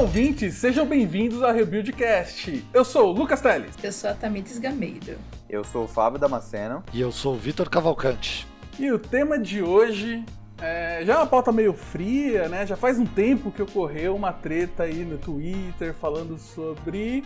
[0.00, 2.64] ouvintes, sejam bem-vindos ao Rebuildcast.
[2.72, 3.74] Eu sou o Lucas Teles.
[3.82, 5.18] Eu sou a Tamides Gameiro.
[5.46, 6.82] Eu sou o Fábio Damasceno.
[6.90, 8.46] E eu sou o Vitor Cavalcante.
[8.78, 10.24] E o tema de hoje
[10.58, 12.66] é, já é uma pauta meio fria, né?
[12.66, 17.22] Já faz um tempo que ocorreu uma treta aí no Twitter falando sobre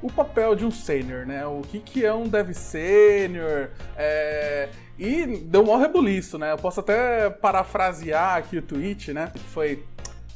[0.00, 1.46] o papel de um sênior, né?
[1.46, 3.68] O que, que é um dev sênior?
[3.94, 4.70] É...
[4.98, 6.52] E deu um maior rebuliço, né?
[6.52, 9.30] Eu posso até parafrasear aqui o tweet, né?
[9.34, 9.84] Que foi...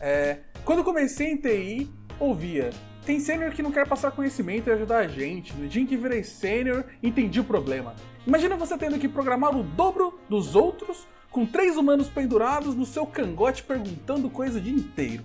[0.02, 0.40] É...
[0.64, 1.88] Quando comecei em TI,
[2.18, 2.70] ouvia...
[3.04, 5.52] Tem sênior que não quer passar conhecimento e ajudar a gente.
[5.54, 7.96] No dia em que virei sênior, entendi o problema.
[8.24, 13.04] Imagina você tendo que programar o dobro dos outros com três humanos pendurados no seu
[13.04, 15.24] cangote perguntando coisa o dia inteiro.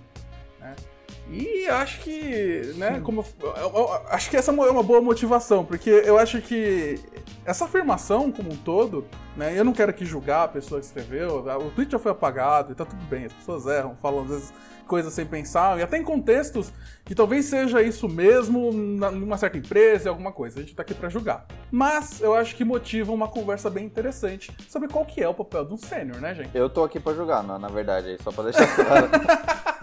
[1.30, 5.90] E acho que, né, como eu, eu, acho que essa é uma boa motivação, porque
[5.90, 6.98] eu acho que
[7.44, 9.04] essa afirmação como um todo,
[9.36, 12.72] né, eu não quero aqui julgar a pessoa que escreveu, o tweet já foi apagado
[12.72, 14.54] e tá tudo bem, as pessoas erram, falam às vezes
[14.88, 16.72] coisas sem pensar, e até em contextos
[17.04, 20.58] que talvez seja isso mesmo numa certa empresa, alguma coisa.
[20.58, 21.46] A gente tá aqui para julgar.
[21.70, 25.64] Mas eu acho que motiva uma conversa bem interessante sobre qual que é o papel
[25.64, 26.50] de um sênior, né, gente?
[26.52, 29.08] Eu tô aqui para julgar, não, na verdade, só para deixar claro.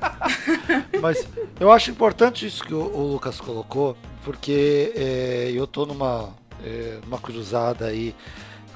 [1.01, 1.27] Mas
[1.59, 6.29] eu acho importante isso que o, o Lucas colocou, porque é, eu tô numa,
[6.63, 8.15] é, numa cruzada aí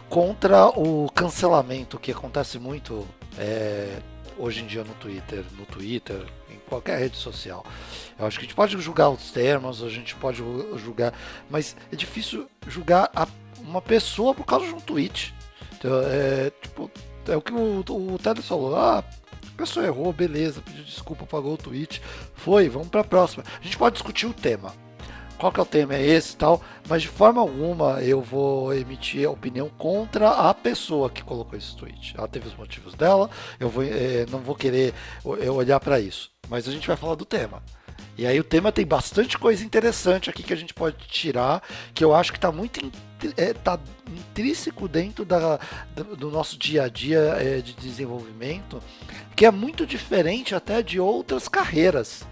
[0.10, 3.98] contra o cancelamento que acontece muito é,
[4.40, 7.64] hoje em dia no Twitter, no Twitter, em qualquer rede social.
[8.18, 10.42] Eu acho que a gente pode julgar os termos, a gente pode
[10.78, 11.14] julgar,
[11.50, 13.28] mas é difícil julgar a,
[13.60, 15.34] uma pessoa por causa de um tweet.
[15.78, 16.90] Então, é, tipo,
[17.28, 18.76] é o que o, o falou.
[18.76, 22.02] Ah, a pessoa errou, beleza, pediu desculpa, pagou o tweet.
[22.34, 23.44] Foi, vamos para a próxima.
[23.60, 24.74] A gente pode discutir o tema
[25.40, 28.74] qual que é o tema, é esse e tal, mas de forma alguma eu vou
[28.74, 32.14] emitir a opinião contra a pessoa que colocou esse tweet.
[32.18, 34.94] Ela teve os motivos dela, eu vou, é, não vou querer
[35.42, 37.64] eu olhar para isso, mas a gente vai falar do tema.
[38.18, 42.04] E aí o tema tem bastante coisa interessante aqui que a gente pode tirar, que
[42.04, 42.92] eu acho que está muito
[43.38, 45.58] é, tá intrínseco dentro da,
[46.18, 48.84] do nosso dia a dia é, de desenvolvimento,
[49.38, 52.28] que é muito diferente até de outras carreiras.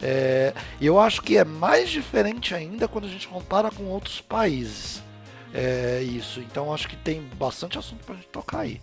[0.00, 5.02] É, eu acho que é mais diferente ainda quando a gente compara com outros países.
[5.54, 6.40] É isso.
[6.40, 8.80] Então acho que tem bastante assunto para gente tocar aí.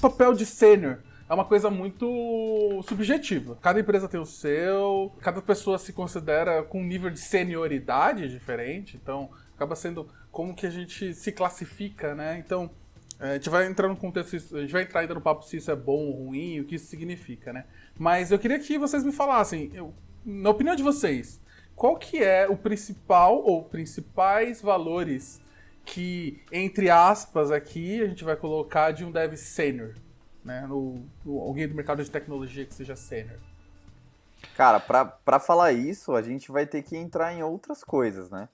[0.00, 3.56] Papel de sênior é uma coisa muito subjetiva.
[3.60, 8.96] Cada empresa tem o seu, cada pessoa se considera com um nível de senioridade diferente,
[8.96, 12.42] então acaba sendo como que a gente se classifica, né?
[12.44, 12.70] Então,
[13.20, 15.70] a gente vai entrar no contexto, a gente vai entrar ainda no papo se isso
[15.70, 17.66] é bom ou ruim, o que isso significa, né?
[17.98, 19.92] Mas eu queria que vocês me falassem, eu,
[20.24, 21.38] na opinião de vocês,
[21.76, 25.40] qual que é o principal ou principais valores
[25.84, 29.94] que, entre aspas, aqui a gente vai colocar de um dev sênior,
[30.42, 30.66] né?
[30.66, 33.38] No, no, alguém do mercado de tecnologia que seja sênior.
[34.56, 38.48] Cara, para falar isso, a gente vai ter que entrar em outras coisas, né?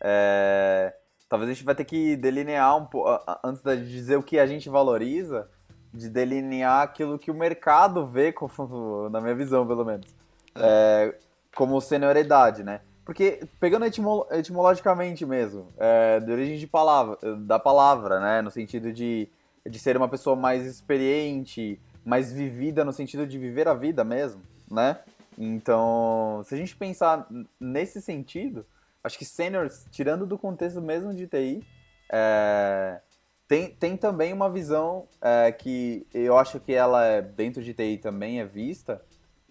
[0.00, 0.92] É
[1.32, 3.08] talvez a gente vai ter que delinear um pouco,
[3.42, 5.48] antes de dizer o que a gente valoriza,
[5.90, 10.14] de delinear aquilo que o mercado vê, como, na minha visão, pelo menos,
[10.54, 10.60] é.
[11.08, 11.18] É,
[11.56, 12.82] como senioridade, né?
[13.02, 18.42] Porque, pegando etimolo etimologicamente mesmo, é, de origem de palavra, da palavra, né?
[18.42, 19.26] No sentido de,
[19.66, 24.42] de ser uma pessoa mais experiente, mais vivida, no sentido de viver a vida mesmo,
[24.70, 24.98] né?
[25.38, 27.26] Então, se a gente pensar
[27.58, 28.66] nesse sentido,
[29.02, 31.66] acho que seniors, tirando do contexto mesmo de TI,
[32.10, 33.00] é,
[33.48, 37.98] tem, tem também uma visão é, que eu acho que ela é, dentro de TI
[37.98, 39.02] também é vista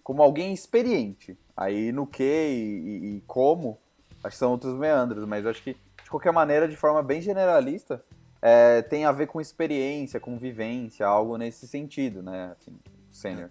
[0.02, 1.38] como alguém experiente.
[1.56, 3.78] Aí no que e, e, como,
[4.22, 8.02] acho que são outros meandros, mas acho que de qualquer maneira, de forma bem generalista,
[8.40, 12.56] é, tem a ver com experiência, com vivência, algo nesse sentido, né?
[12.58, 12.76] Assim,
[13.10, 13.50] sênior.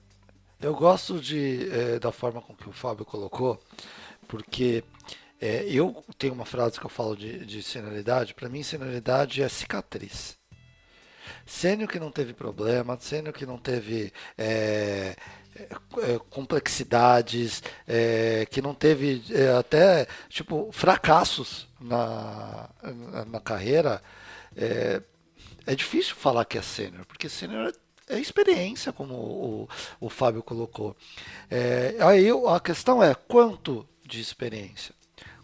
[0.59, 3.59] Eu gosto de, é, da forma com que o Fábio colocou,
[4.27, 4.83] porque
[5.41, 8.35] é, eu tenho uma frase que eu falo de, de senioridade.
[8.35, 10.37] Para mim, senioridade é cicatriz.
[11.47, 15.15] Sênior que não teve problema, sênior que não teve é,
[15.57, 22.69] é, complexidades, é, que não teve é, até tipo fracassos na,
[23.27, 24.01] na, carreira,
[24.55, 25.01] é,
[25.65, 27.73] é, difícil falar que é sênior, porque sênior
[28.07, 30.95] é experiência, como o, o, o Fábio colocou.
[31.49, 35.00] É, aí a questão é quanto de experiência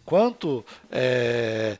[0.08, 1.76] quanto é,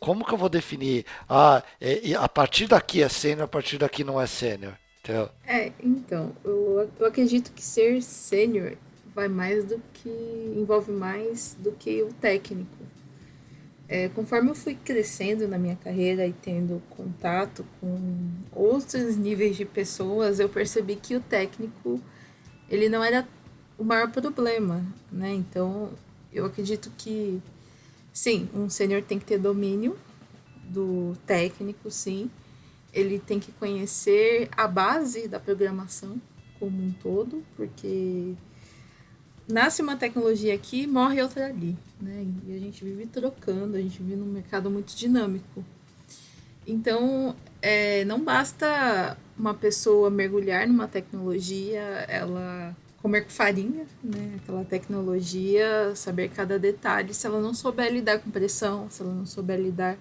[0.00, 4.02] como que eu vou definir ah, é, a partir daqui é sênior, a partir daqui
[4.02, 4.74] não é sênior?
[4.98, 5.28] Entendeu?
[5.46, 8.76] É, então, eu, eu acredito que ser sênior
[9.14, 10.10] vai mais do que
[10.56, 12.76] envolve mais do que o técnico.
[13.86, 19.64] É, conforme eu fui crescendo na minha carreira e tendo contato com outros níveis de
[19.64, 22.00] pessoas, eu percebi que o técnico
[22.68, 23.28] ele não era
[23.78, 25.32] o maior problema, né?
[25.32, 25.90] Então,
[26.34, 27.40] eu acredito que
[28.12, 29.96] sim, um sênior tem que ter domínio
[30.64, 32.30] do técnico, sim.
[32.92, 36.20] Ele tem que conhecer a base da programação
[36.58, 38.34] como um todo, porque
[39.48, 42.26] nasce uma tecnologia aqui, morre outra ali, né?
[42.46, 45.64] E a gente vive trocando, a gente vive num mercado muito dinâmico.
[46.66, 54.36] Então, é, não basta uma pessoa mergulhar numa tecnologia, ela comer com farinha, né?
[54.36, 57.12] Aquela tecnologia, saber cada detalhe.
[57.12, 59.98] Se ela não souber lidar com pressão, se ela não souber lidar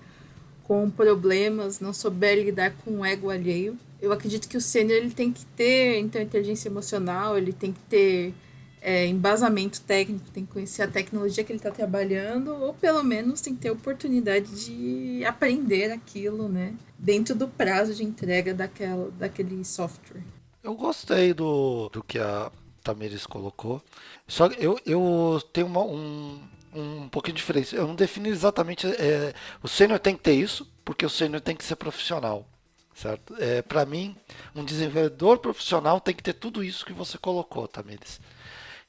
[0.64, 5.12] com problemas, não souber lidar com o ego alheio, eu acredito que o sênior ele
[5.12, 8.34] tem que ter então inteligência emocional, ele tem que ter
[8.82, 13.42] é, embasamento técnico, tem que conhecer a tecnologia que ele está trabalhando, ou pelo menos
[13.42, 16.74] tem que ter oportunidade de aprender aquilo, né?
[16.98, 20.24] Dentro do prazo de entrega daquela, daquele software.
[20.64, 22.50] Eu gostei do, do que a
[22.84, 23.82] Tamires colocou.
[24.28, 26.42] Só eu, eu tenho uma, um,
[26.74, 27.76] um pouquinho de diferença.
[27.76, 28.86] Eu não defino exatamente.
[28.88, 32.48] É, o sênior tem que ter isso, porque o sênior tem que ser profissional.
[32.94, 33.36] Certo?
[33.40, 34.16] É, Para mim,
[34.56, 38.20] um desenvolvedor profissional tem que ter tudo isso que você colocou, Tamires.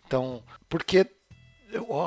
[0.06, 1.06] Então, porque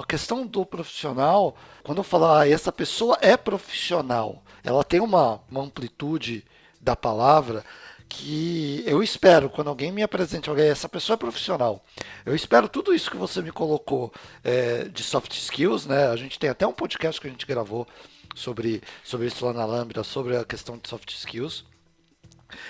[0.02, 5.42] a questão do profissional, quando eu falar, ah, essa pessoa é profissional, ela tem uma,
[5.50, 6.46] uma amplitude
[6.80, 7.66] da palavra
[8.10, 11.84] que eu espero, quando alguém me apresente alguém, essa pessoa é profissional.
[12.26, 14.12] Eu espero tudo isso que você me colocou
[14.44, 16.08] é, de soft skills, né?
[16.08, 17.88] A gente tem até um podcast que a gente gravou
[18.36, 21.66] sobre, sobre isso lá na Lambda, sobre a questão de soft skills.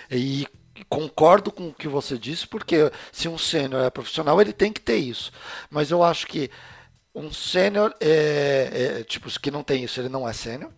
[0.10, 0.48] E
[0.90, 4.82] concordo com o que você disse, porque se um sênior é profissional, ele tem que
[4.82, 5.32] ter isso.
[5.70, 6.50] Mas eu acho que
[7.14, 10.72] um sênior é, é, tipo que não tem isso, ele não é sênior,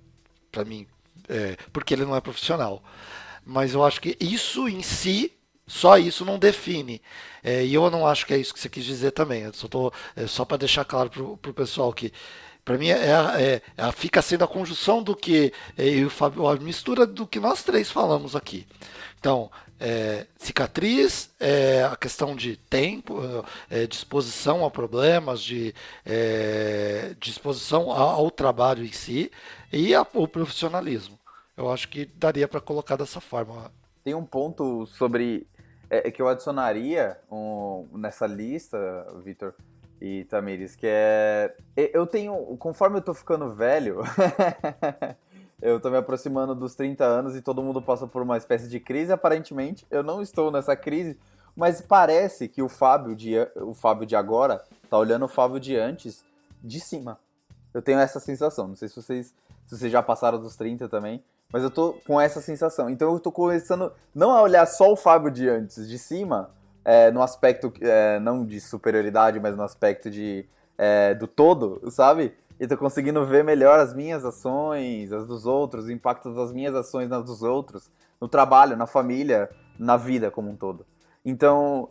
[0.52, 0.88] para mim,
[1.28, 2.82] é, porque ele não é profissional.
[3.50, 5.34] Mas eu acho que isso em si
[5.66, 7.02] só isso não define.
[7.44, 9.44] É, e eu não acho que é isso que você quis dizer também.
[9.44, 12.14] Eu só, tô, é, só para deixar claro para o pessoal que
[12.64, 16.10] para mim é, é, é, fica sendo a conjunção do que é, eu e o
[16.10, 18.68] Fábio, a mistura do que nós três falamos aqui.
[19.20, 19.50] Então,
[19.80, 23.20] é, cicatriz, é, a questão de tempo,
[23.70, 25.74] é, disposição a problemas, de
[26.06, 29.32] é, disposição ao, ao, trabalho em si
[29.72, 31.19] e a, o profissionalismo.
[31.60, 33.70] Eu acho que daria para colocar dessa forma.
[34.02, 35.46] Tem um ponto sobre
[35.90, 38.78] é, é, que eu adicionaria um, nessa lista,
[39.26, 39.54] Vitor
[40.00, 44.00] e Tamires, que é eu tenho, conforme eu tô ficando velho,
[45.62, 48.80] eu tô me aproximando dos 30 anos e todo mundo passa por uma espécie de
[48.80, 49.86] crise, aparentemente.
[49.92, 51.20] Eu não estou nessa crise,
[51.58, 55.76] mas parece que o Fábio de, o Fábio de agora tá olhando o Fábio de
[55.76, 56.24] antes
[56.64, 57.20] de cima.
[57.74, 58.70] Eu tenho essa sensação.
[58.70, 59.36] Não sei se vocês,
[59.68, 62.90] se vocês já passaram dos 30 também, mas eu tô com essa sensação.
[62.90, 66.52] Então eu tô começando não a olhar só o Fábio de antes, de cima,
[66.84, 70.46] é, no aspecto é, não de superioridade, mas no aspecto de
[70.78, 72.34] é, do todo, sabe?
[72.60, 76.76] e tô conseguindo ver melhor as minhas ações, as dos outros, o impacto das minhas
[76.76, 80.86] ações nas dos outros, no trabalho, na família, na vida como um todo.
[81.24, 81.90] Então,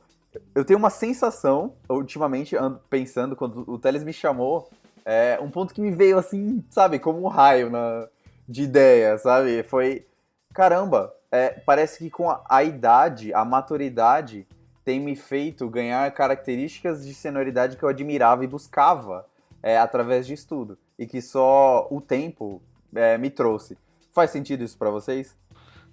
[0.54, 2.54] eu tenho uma sensação, ultimamente,
[2.90, 4.68] pensando, quando o Teles me chamou,
[5.06, 8.06] é, um ponto que me veio assim, sabe, como um raio na,
[8.48, 9.62] de ideia, sabe?
[9.62, 10.06] Foi,
[10.54, 14.46] caramba, é, parece que com a, a idade, a maturidade,
[14.84, 19.26] tem me feito ganhar características de senioridade que eu admirava e buscava
[19.62, 22.62] é, através de estudo e que só o tempo
[22.94, 23.76] é, me trouxe.
[24.12, 25.36] Faz sentido isso para vocês?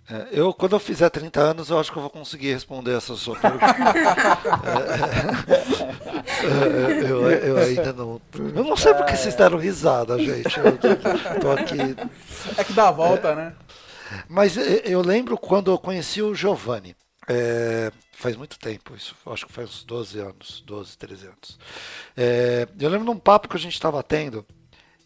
[0.09, 3.15] É, eu, quando eu fizer 30 anos, eu acho que eu vou conseguir responder essa
[3.15, 3.65] sua pergunta.
[6.25, 8.21] É, é, eu, eu, ainda não.
[8.33, 10.59] Eu não sei porque vocês deram risada, gente.
[10.59, 10.77] Eu
[11.39, 11.95] tô aqui.
[12.57, 13.53] É que dá a volta, né?
[14.27, 16.95] Mas eu lembro quando eu conheci o Giovanni.
[17.27, 21.59] É, faz muito tempo, isso acho que faz uns 12 anos, 12, 13 anos.
[22.15, 24.45] É, eu lembro de um papo que a gente estava tendo,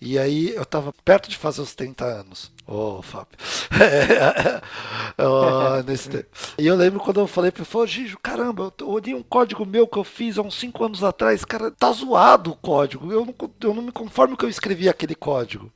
[0.01, 2.51] e aí eu estava perto de fazer os 30 anos.
[2.65, 3.37] Ô, oh, Fábio.
[5.17, 6.25] oh, nesse.
[6.57, 9.87] E eu lembro quando eu falei para ele, Gijo, caramba, eu olhei um código meu
[9.87, 13.11] que eu fiz há uns 5 anos atrás, cara, tá zoado o código.
[13.11, 15.71] Eu não, eu não me conformo que eu escrevi aquele código,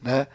[0.00, 0.26] né?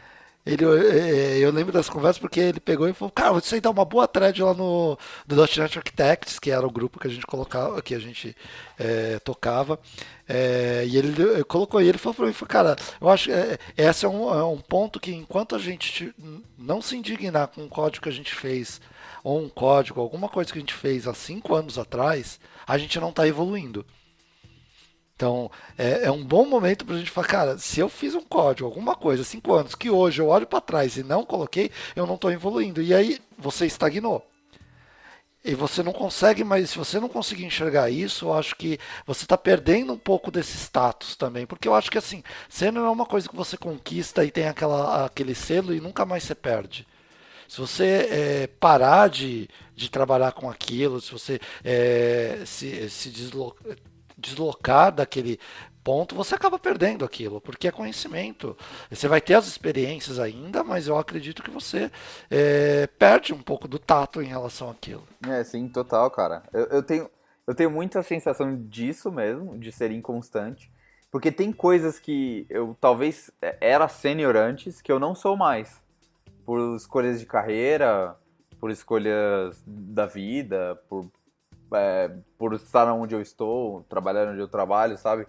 [0.45, 3.69] Ele, é, eu lembro das conversas porque ele pegou e falou, cara, isso aí dá
[3.69, 7.25] uma boa thread lá no do .NET Architects, que era o grupo que a gente
[7.25, 8.35] colocava, que a gente
[8.77, 9.79] é, tocava.
[10.27, 14.05] É, e ele colocou e ele falou para mim, cara, eu acho que é, esse
[14.05, 16.13] é um, é um ponto que enquanto a gente
[16.57, 18.81] não se indignar com o código que a gente fez,
[19.23, 22.99] ou um código, alguma coisa que a gente fez há cinco anos atrás, a gente
[22.99, 23.85] não está evoluindo.
[25.15, 28.21] Então, é, é, um bom momento para a gente falar, cara, se eu fiz um
[28.23, 32.05] código, alguma coisa, cinco anos, que hoje eu olho para trás e não coloquei, eu
[32.07, 32.81] não estou evoluindo.
[32.81, 34.25] E aí você estagnou.
[35.45, 39.23] e você não consegue, mas se você não conseguir enxergar isso, eu acho que você
[39.25, 41.45] está perdendo um pouco desse status também.
[41.45, 45.05] Porque eu acho que assim, sênior é uma coisa que você conquista e tem aquela,
[45.05, 46.87] aquele selo e nunca mais você perde.
[47.47, 53.75] Se você é, parar de, de trabalhar com aquilo, se você é, se, se deslocar,
[54.23, 55.39] deslocar daquele
[55.83, 58.57] ponto, você acaba perdendo aquilo, porque é conhecimento.
[58.89, 61.91] Você vai ter as experiências ainda, mas eu acredito que você
[62.31, 65.03] é, perde um pouco do tato em relação àquilo.
[65.27, 66.43] É, sim, total, cara.
[66.53, 67.09] Eu, eu, tenho,
[67.45, 70.71] eu tenho muita sensação disso mesmo, de ser inconstante,
[71.11, 75.81] porque tem coisas que eu talvez era sênior antes, que eu não sou mais.
[76.45, 78.15] Por escolhas de carreira,
[78.59, 81.09] por escolhas da vida, por,
[81.73, 85.27] é, por estar onde eu estou, trabalhar onde eu trabalho, sabe?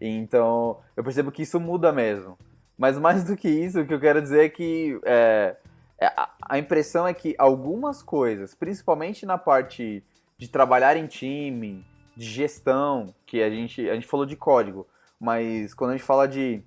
[0.00, 2.38] Então, eu percebo que isso muda mesmo.
[2.76, 5.56] Mas mais do que isso, o que eu quero dizer é que é,
[5.98, 10.04] é a impressão é que algumas coisas, principalmente na parte
[10.36, 14.86] de trabalhar em time, de gestão, que a gente, a gente falou de código,
[15.18, 16.62] mas quando a gente fala de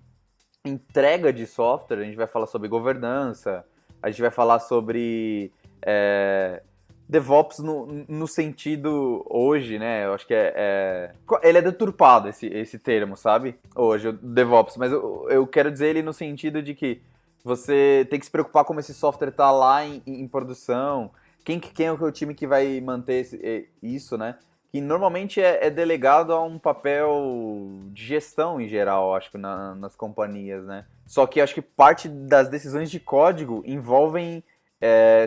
[0.65, 3.65] entrega de software, a gente vai falar sobre governança,
[4.01, 5.51] a gente vai falar sobre
[5.81, 6.61] é,
[7.09, 10.05] DevOps no, no sentido hoje, né?
[10.05, 11.11] Eu acho que é, é,
[11.41, 13.57] Ele é deturpado, esse, esse termo, sabe?
[13.75, 14.77] Hoje, o DevOps.
[14.77, 17.01] Mas eu, eu quero dizer ele no sentido de que
[17.43, 21.09] você tem que se preocupar como esse software está lá em, em, produção.
[21.43, 24.37] Quem, quem é o time que vai manter esse, isso, né?
[24.71, 29.73] Que normalmente é, é, delegado a um papel de gestão em geral, acho que na,
[29.73, 30.85] nas companhias, né?
[31.07, 34.43] Só que acho que parte das decisões de código envolvem
[34.81, 35.25] é,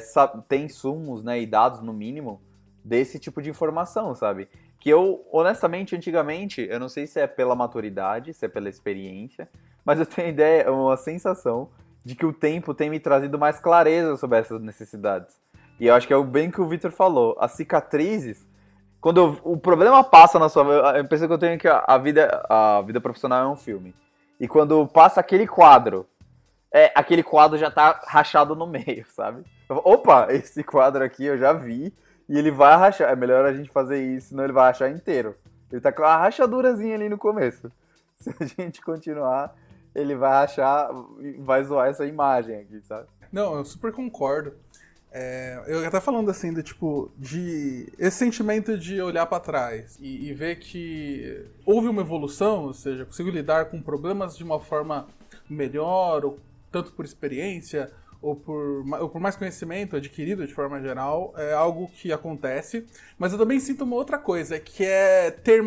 [0.49, 2.41] tem insumos né, e dados, no mínimo,
[2.85, 4.49] desse tipo de informação, sabe?
[4.81, 9.49] Que eu, honestamente, antigamente, eu não sei se é pela maturidade, se é pela experiência,
[9.85, 11.69] mas eu tenho ideia, uma sensação
[12.05, 15.41] de que o tempo tem me trazido mais clareza sobre essas necessidades.
[15.79, 17.37] E eu acho que é bem que o Victor falou.
[17.41, 18.47] As cicatrizes,
[19.01, 20.65] quando eu, o problema passa na sua.
[20.97, 23.95] Eu penso que eu tenho que a, a, vida, a vida profissional é um filme.
[24.39, 26.07] E quando passa aquele quadro
[26.73, 29.45] é, aquele quadro já tá rachado no meio, sabe?
[29.69, 31.93] Opa, esse quadro aqui eu já vi
[32.29, 33.11] e ele vai rachar.
[33.11, 35.37] É melhor a gente fazer isso, senão ele vai rachar inteiro.
[35.71, 37.71] Ele tá com uma rachadurazinha ali no começo.
[38.17, 39.55] Se a gente continuar,
[39.95, 40.91] ele vai rachar,
[41.41, 43.07] vai zoar essa imagem aqui, sabe?
[43.31, 44.55] Não, eu super concordo.
[45.15, 50.29] É, eu até falando assim, do tipo, de esse sentimento de olhar para trás e,
[50.29, 55.07] e, ver que houve uma evolução, ou seja, consigo lidar com problemas de uma forma
[55.51, 56.39] melhor, ou
[56.73, 61.89] tanto por experiência ou por, ou por mais conhecimento adquirido de forma geral, é algo
[61.89, 62.87] que acontece.
[63.19, 65.63] Mas eu também sinto uma outra coisa, que é ter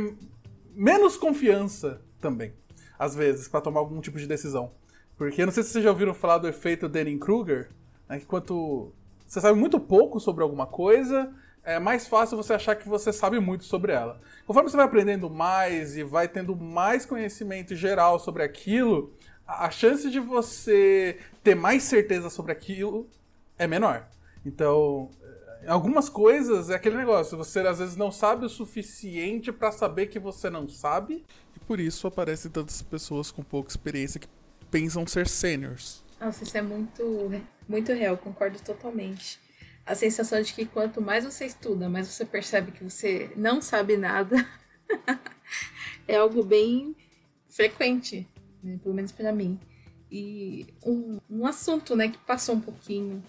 [0.74, 2.54] menos confiança também,
[2.98, 4.72] às vezes, para tomar algum tipo de decisão.
[5.18, 7.70] Porque eu não sei se vocês já ouviram falar do efeito Dunning-Kruger,
[8.10, 8.92] né, que quanto
[9.28, 11.34] você sabe muito pouco sobre alguma coisa,
[11.64, 14.22] é mais fácil você achar que você sabe muito sobre ela.
[14.46, 19.12] Conforme você vai aprendendo mais e vai tendo mais conhecimento geral sobre aquilo,
[19.48, 23.08] a chance de você ter mais certeza sobre aquilo
[23.58, 24.08] é menor.
[24.46, 25.10] Então,
[25.64, 30.08] em algumas coisas é aquele negócio, você às vezes não sabe o suficiente para saber
[30.08, 31.26] que você não sabe,
[31.56, 34.28] e por isso aparecem tantas pessoas com pouca experiência que
[34.70, 36.04] pensam ser seniors.
[36.20, 37.32] Nossa, isso é muito,
[37.68, 39.40] muito real, concordo totalmente.
[39.86, 43.98] A sensação de que quanto mais você estuda, mais você percebe que você não sabe
[43.98, 44.36] nada,
[46.08, 46.96] é algo bem
[47.48, 48.28] frequente
[48.66, 49.60] né, pelo menos para mim.
[50.12, 53.24] E um, um assunto né, que passou um pouquinho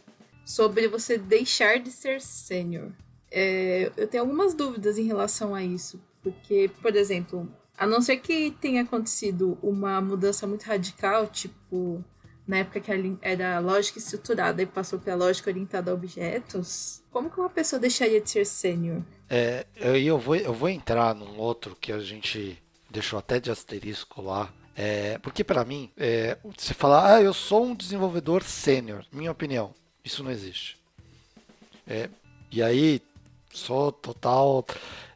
[0.45, 2.91] sobre você deixar de ser sênior.
[3.31, 8.19] É, eu tenho algumas dúvidas em relação a isso, porque, por exemplo, a não ser
[8.19, 12.03] que tenha acontecido uma mudança muito radical, tipo
[12.47, 17.41] na época que era lógica estruturada e passou para lógica orientada a objetos, como que
[17.41, 19.03] uma pessoa deixaria de ser sênior?
[19.29, 23.51] É, eu, eu, vou, eu vou entrar num outro que a gente deixou até de
[23.51, 29.07] asterisco lá, é, porque para mim, é, você falar, ah, eu sou um desenvolvedor sênior,
[29.11, 30.77] minha opinião, isso não existe.
[31.87, 32.11] É,
[32.53, 33.01] e aí,
[33.51, 34.67] sou total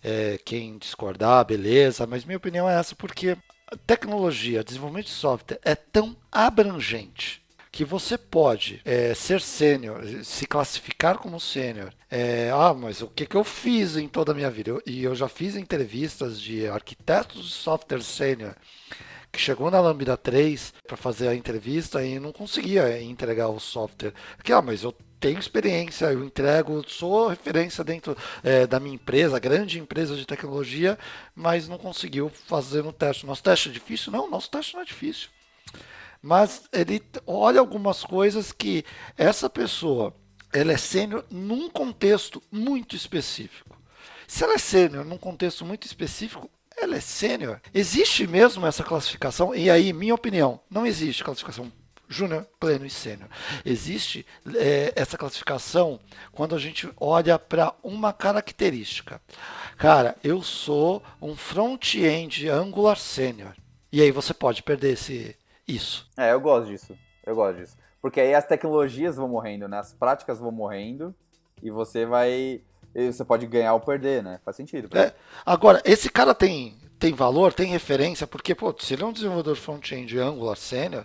[0.02, 3.36] é, quem discordar, beleza, mas minha opinião é essa porque
[3.86, 11.18] tecnologia, desenvolvimento de software é tão abrangente que você pode é, ser sênior, se classificar
[11.18, 11.92] como sênior.
[12.10, 14.70] É, ah, mas o que, que eu fiz em toda a minha vida?
[14.70, 18.56] Eu, e eu já fiz entrevistas de arquitetos de software sênior
[19.32, 24.12] que chegou na Lambda 3 para fazer a entrevista e não conseguia entregar o software.
[24.36, 29.38] Porque, ah, mas eu tenho experiência, eu entrego, sou referência dentro é, da minha empresa,
[29.38, 30.98] grande empresa de tecnologia,
[31.34, 33.26] mas não conseguiu fazer no teste.
[33.26, 34.10] Nosso teste é difícil?
[34.10, 35.28] Não, nosso teste não é difícil.
[36.22, 38.84] Mas ele olha algumas coisas que
[39.16, 40.14] essa pessoa
[40.52, 43.78] ela é sênior num contexto muito específico.
[44.26, 47.60] Se ela é sênior num contexto muito específico, ela é sênior.
[47.72, 49.54] Existe mesmo essa classificação?
[49.54, 51.70] E aí, minha opinião, não existe classificação
[52.08, 53.28] júnior, pleno e sênior.
[53.64, 56.00] Existe é, essa classificação
[56.32, 59.20] quando a gente olha para uma característica.
[59.78, 63.54] Cara, eu sou um front-end Angular sênior.
[63.92, 66.08] E aí você pode perder esse, isso.
[66.16, 66.98] É, eu gosto disso.
[67.24, 67.76] Eu gosto disso.
[68.02, 69.78] Porque aí as tecnologias vão morrendo, né?
[69.78, 71.14] As práticas vão morrendo
[71.62, 72.62] e você vai.
[72.94, 74.40] Você pode ganhar ou perder, né?
[74.44, 74.96] Faz sentido.
[74.96, 75.14] É.
[75.46, 79.56] Agora, esse cara tem, tem valor, tem referência, porque, pô, se ele é um desenvolvedor
[79.56, 81.04] front-end Angular sênior,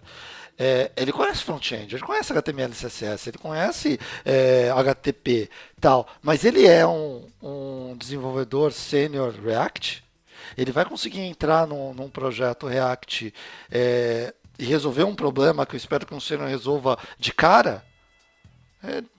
[0.57, 5.49] é, ele conhece front-end, ele conhece HTML, CSS, ele conhece é, HTTP
[5.81, 10.03] tal, mas ele é um, um desenvolvedor sênior React,
[10.57, 13.33] ele vai conseguir entrar num, num projeto React
[13.69, 17.83] é, e resolver um problema que eu espero que um sênior resolva de cara,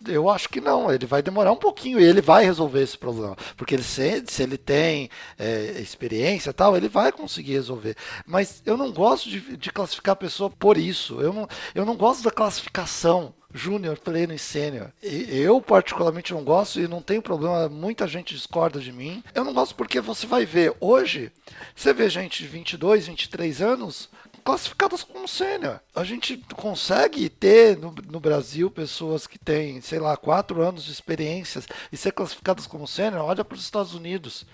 [0.06, 3.36] eu acho que não, ele vai demorar um pouquinho e ele vai resolver esse problema.
[3.56, 7.96] Porque ele, se, se ele tem é, experiência tal, ele vai conseguir resolver.
[8.26, 11.20] Mas eu não gosto de, de classificar a pessoa por isso.
[11.20, 14.90] Eu não, eu não gosto da classificação júnior, pleno e sênior.
[15.02, 19.22] Eu particularmente não gosto e não tenho problema, muita gente discorda de mim.
[19.34, 21.32] Eu não gosto porque você vai ver hoje,
[21.74, 24.08] você vê gente de 22, 23 anos
[24.46, 25.80] classificadas como sênior.
[25.92, 30.92] A gente consegue ter no, no, Brasil pessoas que têm, sei lá, quatro anos de
[30.92, 33.24] experiências e ser classificadas como sênior.
[33.24, 34.46] Olha para os Estados Unidos.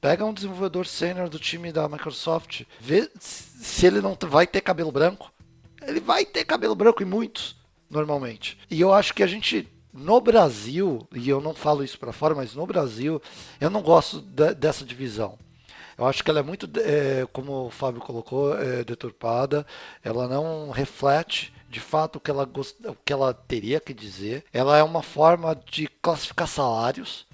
[0.00, 4.90] Pega um desenvolvedor sênior do time da Microsoft, vê se ele não vai ter cabelo
[4.90, 5.30] branco.
[5.86, 7.54] Ele vai ter cabelo branco e muitos,
[7.90, 8.58] normalmente.
[8.70, 12.34] E eu acho que a gente no Brasil, e eu não falo isso para fora,
[12.34, 13.20] mas no Brasil,
[13.60, 15.38] eu não gosto de, dessa divisão.
[15.96, 19.66] Eu acho que ela é muito, é, como o Fábio colocou, é, deturpada.
[20.02, 22.76] Ela não reflete de fato o que, ela gost...
[22.86, 24.44] o que ela teria que dizer.
[24.52, 27.26] Ela é uma forma de classificar salários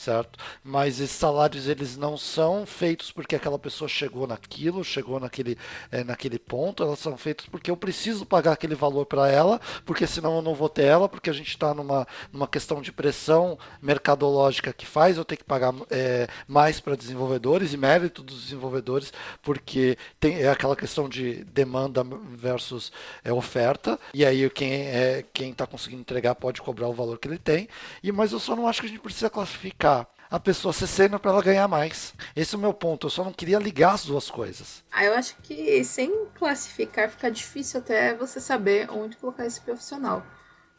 [0.00, 0.38] certo?
[0.64, 5.58] Mas esses salários eles não são feitos porque aquela pessoa chegou naquilo, chegou naquele,
[5.92, 10.06] é, naquele ponto, elas são feitos porque eu preciso pagar aquele valor para ela, porque
[10.06, 13.58] senão eu não vou ter ela, porque a gente está numa, numa questão de pressão
[13.82, 19.12] mercadológica que faz eu ter que pagar é, mais para desenvolvedores e mérito dos desenvolvedores,
[19.42, 22.90] porque tem é aquela questão de demanda versus
[23.22, 27.28] é, oferta, e aí quem é quem está conseguindo entregar pode cobrar o valor que
[27.28, 27.68] ele tem,
[28.02, 29.89] e mas eu só não acho que a gente precisa classificar
[30.30, 32.14] a pessoa ser sênior para ela ganhar mais.
[32.36, 33.06] Esse é o meu ponto.
[33.06, 34.84] Eu só não queria ligar as duas coisas.
[34.92, 40.24] Ah, eu acho que sem classificar fica difícil até você saber onde colocar esse profissional.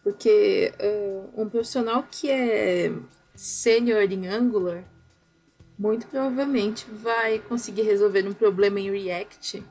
[0.04, 2.92] Porque uh, um profissional que é
[3.36, 4.84] sênior em Angular,
[5.78, 9.64] muito provavelmente vai conseguir resolver um problema em React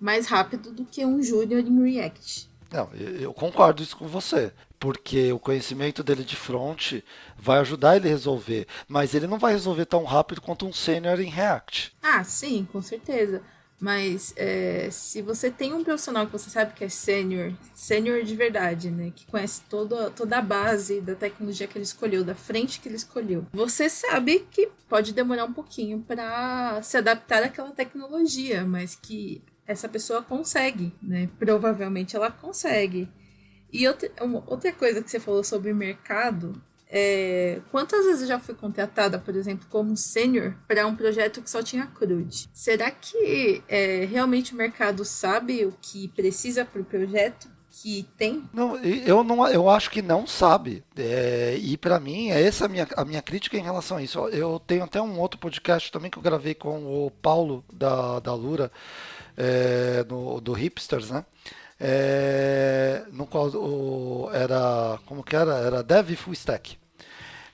[0.00, 2.48] mais rápido do que um júnior em React.
[2.70, 7.00] Não, eu concordo isso com você porque o conhecimento dele de front
[7.36, 11.20] vai ajudar ele a resolver, mas ele não vai resolver tão rápido quanto um sênior
[11.20, 11.96] em React.
[12.02, 13.42] Ah, sim, com certeza.
[13.80, 18.34] Mas é, se você tem um profissional que você sabe que é sênior, sênior de
[18.34, 19.12] verdade, né?
[19.14, 22.96] Que conhece toda, toda a base da tecnologia que ele escolheu, da frente que ele
[22.96, 29.42] escolheu, você sabe que pode demorar um pouquinho para se adaptar àquela tecnologia, mas que
[29.68, 31.28] essa pessoa consegue, né?
[31.38, 33.08] Provavelmente ela consegue.
[33.72, 39.18] E outra, coisa que você falou sobre mercado é, quantas vezes eu já fui contratada,
[39.18, 42.48] por exemplo, como sênior para um projeto que só tinha CRUD?
[42.52, 47.48] Será que é, realmente o mercado sabe o que precisa para o projeto?
[47.70, 48.42] Que tem?
[48.52, 50.82] Não, eu não, eu acho que não sabe.
[50.96, 54.18] É, e para mim é essa a minha, a minha crítica em relação a isso.
[54.30, 58.34] Eu tenho até um outro podcast também que eu gravei com o Paulo da, da
[58.34, 58.72] Lura,
[59.38, 61.24] é, no, do Hipsters, né?
[61.80, 66.76] é, no qual o, era como que era era Dev Full Stack.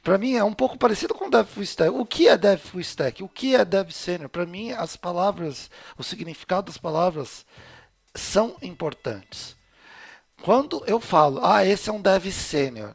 [0.02, 1.90] Para mim é um pouco parecido com Dev Full Stack.
[1.90, 3.22] O que é Dev Full Stack?
[3.22, 4.28] O que é Dev Senior?
[4.28, 7.44] Para mim as palavras, o significado das palavras
[8.14, 9.56] são importantes.
[10.42, 12.94] Quando eu falo, ah, esse é um Dev Senior,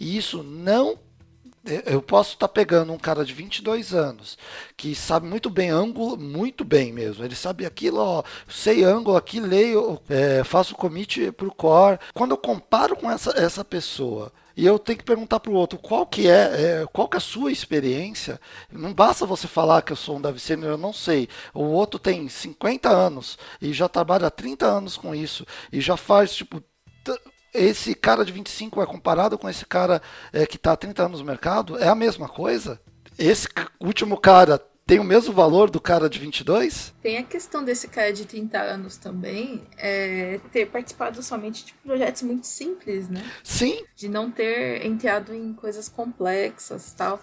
[0.00, 0.98] e isso não
[1.86, 4.36] eu posso estar tá pegando um cara de 22 anos
[4.76, 7.24] que sabe muito bem ângulo, muito bem mesmo.
[7.24, 11.98] Ele sabe aquilo, ó, sei ângulo aqui, leio, é, faço commit para o core.
[12.14, 15.78] Quando eu comparo com essa, essa pessoa e eu tenho que perguntar para o outro
[15.78, 18.40] qual que é, é, qual que é a sua experiência.
[18.70, 21.28] Não basta você falar que eu sou um dev senior, eu não sei.
[21.54, 25.96] O outro tem 50 anos e já trabalha há 30 anos com isso e já
[25.96, 26.62] faz tipo
[27.52, 30.00] esse cara de 25 é comparado com esse cara
[30.32, 31.78] é, que está há 30 anos no mercado?
[31.78, 32.80] É a mesma coisa?
[33.18, 33.46] Esse
[33.80, 36.92] último cara tem o mesmo valor do cara de 22?
[37.02, 42.22] Tem a questão desse cara de 30 anos também, é, ter participado somente de projetos
[42.22, 43.24] muito simples, né?
[43.44, 43.84] Sim.
[43.94, 47.22] De não ter entrado em coisas complexas tal.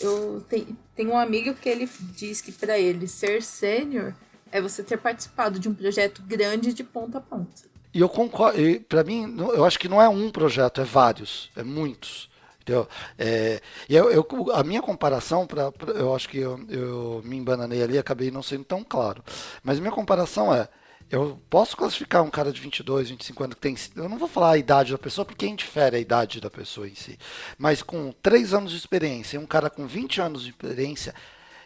[0.00, 4.14] Eu te, tenho um amigo que ele diz que para ele ser sênior
[4.50, 7.73] é você ter participado de um projeto grande de ponta a ponta.
[7.94, 11.62] E eu concordo, para mim, eu acho que não é um projeto, é vários, é
[11.62, 12.28] muitos.
[12.60, 12.88] Entendeu?
[13.18, 17.82] É, eu, eu, a minha comparação, pra, pra eu acho que eu, eu, me embananei
[17.82, 19.22] ali acabei não sendo tão claro.
[19.62, 20.66] Mas minha comparação é:
[21.10, 23.76] eu posso classificar um cara de 22, 25 anos que tem.
[23.94, 26.94] Eu não vou falar a idade da pessoa, porque indifere a idade da pessoa em
[26.94, 27.18] si.
[27.58, 31.14] Mas com 3 anos de experiência e um cara com 20 anos de experiência,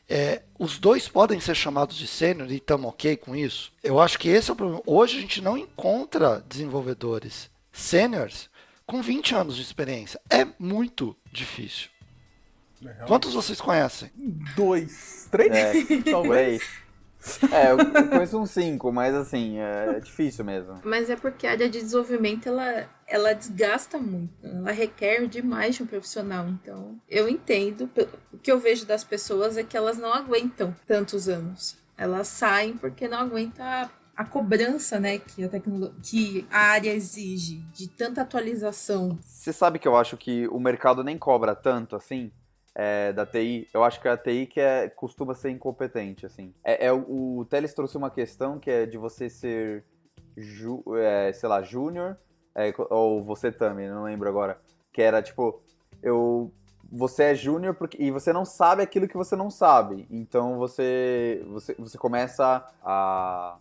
[0.09, 3.73] é, os dois podem ser chamados de sênior e estamos ok com isso?
[3.83, 4.83] Eu acho que esse é o problema.
[4.87, 8.49] Hoje a gente não encontra desenvolvedores sêniores
[8.87, 10.19] com 20 anos de experiência.
[10.31, 11.91] É muito difícil.
[12.85, 14.11] É, Quantos vocês conhecem?
[14.57, 15.29] Dois.
[15.31, 15.53] Três?
[15.53, 15.75] É,
[16.11, 16.63] talvez.
[17.53, 20.81] É, eu conheço uns cinco, mas assim, é difícil mesmo.
[20.85, 24.47] Mas é porque a área de desenvolvimento, ela, ela desgasta muito.
[24.47, 26.47] Ela requer demais de um profissional.
[26.49, 27.91] Então, eu entendo.
[28.33, 31.77] O que eu vejo das pessoas é que elas não aguentam tantos anos.
[31.97, 33.67] Elas saem porque não aguentam
[34.17, 39.17] a cobrança, né, que a tecnologia, que a área exige de tanta atualização.
[39.23, 42.33] Você sabe que eu acho que o mercado nem cobra tanto assim
[42.79, 43.69] é, da TI.
[43.75, 46.55] Eu acho que a TI que é, costuma ser incompetente assim.
[46.63, 49.85] É, é o, Teles trouxe uma questão que é de você ser,
[50.37, 52.17] ju, é, sei lá, júnior
[52.55, 54.61] é, ou você também, não lembro agora,
[54.93, 55.61] que era tipo
[56.01, 56.53] eu
[56.91, 60.07] você é júnior e você não sabe aquilo que você não sabe.
[60.11, 63.59] Então você, você, você começa a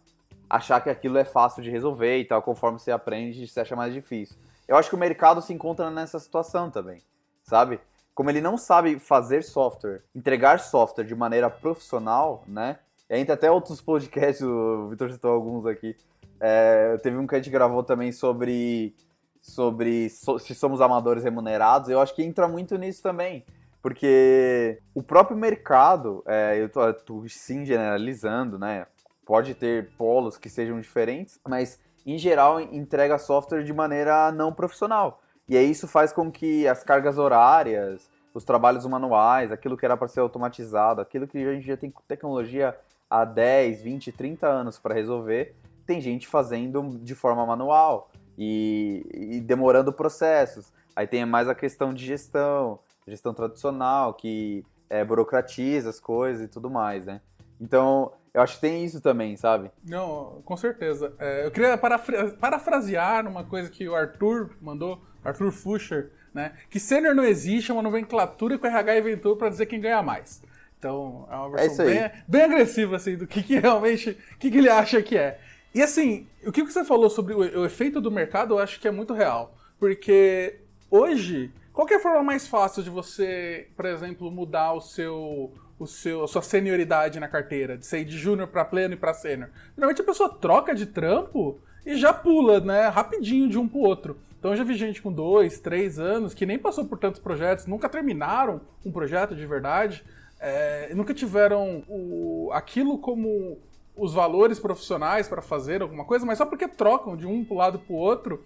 [0.50, 3.94] achar que aquilo é fácil de resolver e tal, conforme você aprende, você acha mais
[3.94, 4.38] difícil.
[4.66, 7.02] Eu acho que o mercado se encontra nessa situação também,
[7.44, 7.82] sabe?
[8.18, 12.80] Como ele não sabe fazer software, entregar software de maneira profissional, né?
[13.08, 15.96] Entra até outros podcasts, o Vitor citou alguns aqui.
[16.40, 18.96] É, teve um que a gente gravou também sobre,
[19.40, 21.92] sobre so, se somos amadores remunerados.
[21.92, 23.46] Eu acho que entra muito nisso também.
[23.84, 28.88] Porque o próprio mercado, é, eu tô, tô sim generalizando, né?
[29.28, 35.22] pode ter polos que sejam diferentes, mas em geral entrega software de maneira não profissional.
[35.48, 39.96] E aí isso faz com que as cargas horárias, os trabalhos manuais, aquilo que era
[39.96, 42.78] para ser automatizado, aquilo que a gente já tem tecnologia
[43.10, 45.56] há 10, 20, 30 anos para resolver,
[45.86, 50.72] tem gente fazendo de forma manual e, e demorando processos.
[50.96, 56.48] Aí tem mais a questão de gestão, gestão tradicional, que é, burocratiza as coisas e
[56.48, 57.22] tudo mais, né?
[57.60, 59.72] Então, eu acho que tem isso também, sabe?
[59.84, 61.12] Não, com certeza.
[61.18, 66.52] É, eu queria parafra parafrasear uma coisa que o Arthur mandou, Arthur Fuscher, né?
[66.70, 70.04] Que sênior não existe, é uma nomenclatura que o RH inventou para dizer quem ganha
[70.04, 70.44] mais.
[70.78, 74.52] Então, é uma versão é bem, bem, agressiva, assim, do que, que realmente, o que,
[74.52, 75.40] que ele acha que é.
[75.74, 78.88] E assim, o que você falou sobre o, o efeito do mercado, eu acho que
[78.88, 79.58] é muito real.
[79.80, 80.60] Porque
[80.92, 85.86] hoje, qual é a forma mais fácil de você, por exemplo, mudar o seu o
[85.86, 89.50] seu, a sua senioridade na carteira, de sair de júnior para pleno e para sênior.
[89.76, 94.18] Geralmente a pessoa troca de trampo e já pula, né, rapidinho de um pro outro.
[94.40, 97.66] Então eu já vi gente com dois, três anos que nem passou por tantos projetos,
[97.66, 100.04] nunca terminaram um projeto de verdade,
[100.40, 103.58] é, nunca tiveram o, aquilo como
[103.96, 107.80] os valores profissionais para fazer alguma coisa, mas só porque trocam de um pro lado
[107.80, 108.46] pro outro,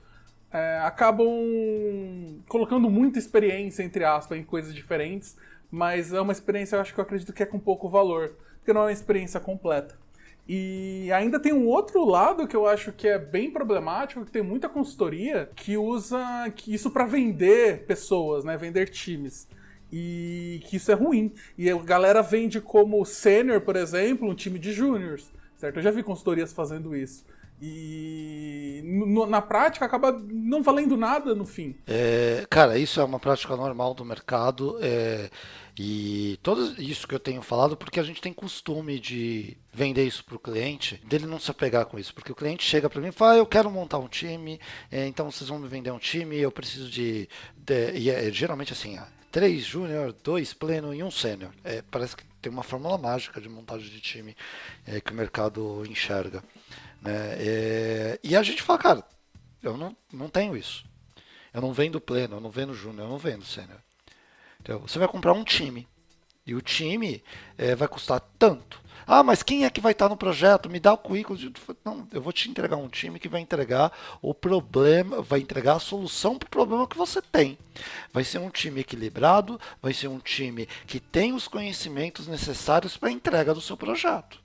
[0.52, 1.28] é, acabam
[2.48, 5.38] colocando muita experiência, entre aspas, em coisas diferentes
[5.72, 8.74] mas é uma experiência, eu acho que eu acredito que é com pouco valor, porque
[8.74, 9.98] não é uma experiência completa.
[10.48, 14.42] E ainda tem um outro lado que eu acho que é bem problemático, que tem
[14.42, 19.48] muita consultoria que usa isso para vender pessoas, né, vender times.
[19.94, 21.34] E que isso é ruim.
[21.58, 25.78] E a galera vende como sênior, por exemplo, um time de júniors, certo?
[25.78, 27.26] Eu já vi consultorias fazendo isso.
[27.62, 31.76] E no, na prática acaba não valendo nada no fim.
[31.86, 34.80] É, cara, isso é uma prática normal do mercado.
[34.82, 35.30] É,
[35.84, 40.24] e tudo isso que eu tenho falado, porque a gente tem costume de vender isso
[40.24, 42.14] para o cliente, dele não se apegar com isso.
[42.14, 44.60] Porque o cliente chega para mim e fala: Eu quero montar um time,
[44.92, 47.28] é, então vocês vão me vender um time, eu preciso de.
[47.58, 49.00] de e é, geralmente assim,
[49.32, 51.52] três júnior, dois pleno e um sênior.
[51.64, 54.38] É, parece que tem uma fórmula mágica de montagem de time
[54.86, 56.44] é, que o mercado enxerga.
[57.02, 57.38] Né?
[57.40, 59.04] É, e a gente fala, cara,
[59.64, 60.86] eu não, não tenho isso.
[61.52, 63.80] Eu não vendo pleno, eu não vendo júnior, eu não vendo sênior.
[64.62, 65.88] Então, você vai comprar um time.
[66.46, 67.24] E o time
[67.58, 68.82] é, vai custar tanto.
[69.06, 70.70] Ah, mas quem é que vai estar no projeto?
[70.70, 71.38] Me dá o currículo.
[71.84, 75.80] Não, eu vou te entregar um time que vai entregar o problema, vai entregar a
[75.80, 77.58] solução para o problema que você tem.
[78.14, 83.10] Vai ser um time equilibrado, vai ser um time que tem os conhecimentos necessários para
[83.10, 84.40] a entrega do seu projeto.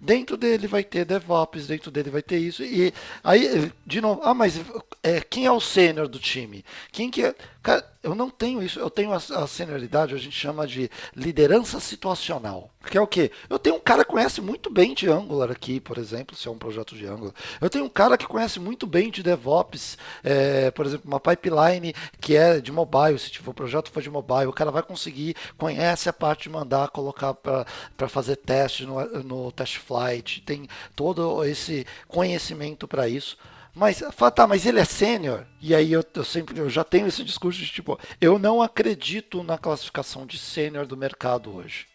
[0.00, 2.62] Dentro dele vai ter DevOps, dentro dele vai ter isso.
[2.62, 4.60] E aí, de novo, ah, mas
[5.02, 6.64] é, quem é o sênior do time?
[6.90, 7.34] Quem que é?
[7.62, 8.78] Cara, eu não tenho isso.
[8.78, 12.70] Eu tenho a, a senioridade, a gente chama de liderança situacional.
[12.86, 13.32] Que é o quê?
[13.48, 16.50] Eu tenho um cara que conhece muito bem de Angular aqui, por exemplo, se é
[16.50, 17.32] um projeto de Angular.
[17.58, 21.94] Eu tenho um cara que conhece muito bem de DevOps, é, por exemplo, uma pipeline
[22.20, 25.34] que é de mobile, se tiver o projeto for de mobile, o cara vai conseguir,
[25.56, 31.42] conhece a parte de mandar, colocar para fazer teste no, no test flight, tem todo
[31.44, 33.38] esse conhecimento para isso.
[33.74, 34.00] Mas,
[34.34, 35.44] tá, mas ele é sênior?
[35.60, 39.42] E aí eu, eu, sempre eu já tenho esse discurso de tipo, eu não acredito
[39.42, 41.86] na classificação de sênior do mercado hoje.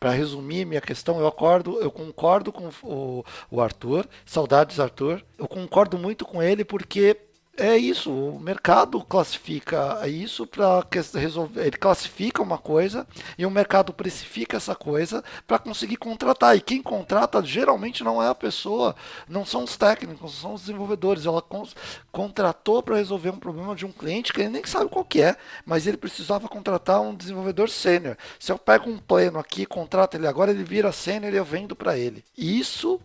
[0.00, 5.24] Para resumir minha questão, eu acordo, eu concordo com o, o Arthur, saudades Arthur.
[5.38, 7.16] Eu concordo muito com ele porque
[7.54, 11.66] é isso, o mercado classifica isso para resolver.
[11.66, 16.56] Ele classifica uma coisa e o mercado precifica essa coisa para conseguir contratar.
[16.56, 18.96] E quem contrata geralmente não é a pessoa,
[19.28, 21.26] não são os técnicos, são os desenvolvedores.
[21.26, 21.66] Ela con
[22.10, 25.36] contratou para resolver um problema de um cliente que ele nem sabe qual que é,
[25.66, 28.16] mas ele precisava contratar um desenvolvedor sênior.
[28.40, 31.76] Se eu pego um pleno aqui, contrato ele agora, ele vira sênior e eu vendo
[31.76, 32.24] para ele.
[32.36, 32.98] Isso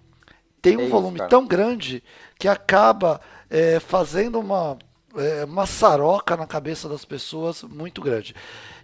[0.62, 2.03] tem um é volume tão grande
[2.39, 4.77] que acaba é, fazendo uma
[5.15, 8.36] é, maçaroca na cabeça das pessoas muito grande.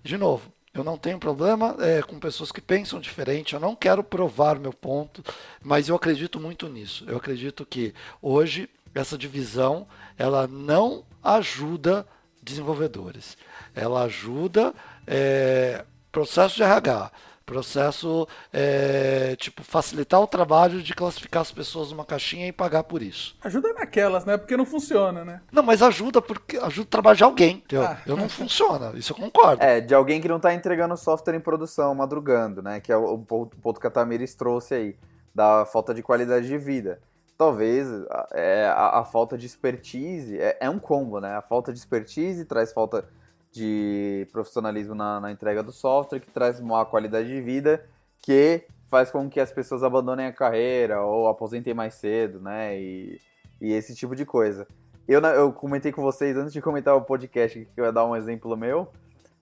[0.03, 4.03] De novo, eu não tenho problema é, com pessoas que pensam diferente, eu não quero
[4.03, 5.23] provar meu ponto,
[5.61, 7.05] mas eu acredito muito nisso.
[7.07, 12.07] Eu acredito que hoje essa divisão ela não ajuda
[12.41, 13.37] desenvolvedores,
[13.73, 14.73] ela ajuda
[15.05, 17.11] é, processo de RH
[17.53, 23.03] Processo é, tipo, facilitar o trabalho de classificar as pessoas numa caixinha e pagar por
[23.03, 23.37] isso.
[23.43, 24.37] Ajuda naquelas, né?
[24.37, 25.39] Porque não funciona, né?
[25.51, 27.63] Não, mas ajuda porque ajuda o trabalho de alguém.
[27.75, 27.97] Ah.
[28.07, 29.61] Eu não funciona, isso eu concordo.
[29.61, 32.79] É, de alguém que não está entregando software em produção, madrugando, né?
[32.79, 34.95] Que é o, ponto que a Tamires trouxe aí,
[35.33, 36.99] da falta de qualidade de vida.
[37.37, 37.87] Talvez
[38.31, 41.35] é, a, a falta de expertise é, é um combo, né?
[41.35, 43.05] A falta de expertise traz falta
[43.53, 47.85] de profissionalismo na, na, entrega do software, que traz uma qualidade de vida
[48.19, 52.79] que faz com que as pessoas abandonem a carreira ou aposentem mais cedo, né?
[52.79, 53.21] E,
[53.61, 54.67] e esse tipo de coisa.
[55.07, 58.15] Eu, eu comentei com vocês antes de comentar o podcast que eu ia dar um
[58.15, 58.87] exemplo meu,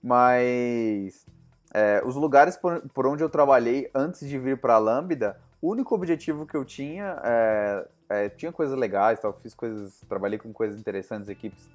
[0.04, 1.26] mas
[1.74, 5.70] é, os lugares por, por, onde eu trabalhei antes de vir para a Lambda, o
[5.70, 10.52] único objetivo que eu tinha é, é, tinha coisas legais, tal, fiz coisas, trabalhei com
[10.52, 11.70] coisas interessantes, equipes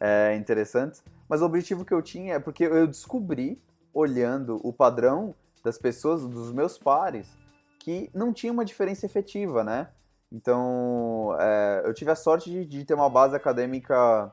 [0.00, 1.04] é, interessantes.
[1.28, 3.60] Mas o objetivo que eu tinha é porque eu descobri,
[3.92, 7.36] olhando o padrão das pessoas, dos meus pares,
[7.78, 9.88] que não tinha uma diferença efetiva, né?
[10.32, 14.32] Então, é, eu tive a sorte de, de, ter uma base acadêmica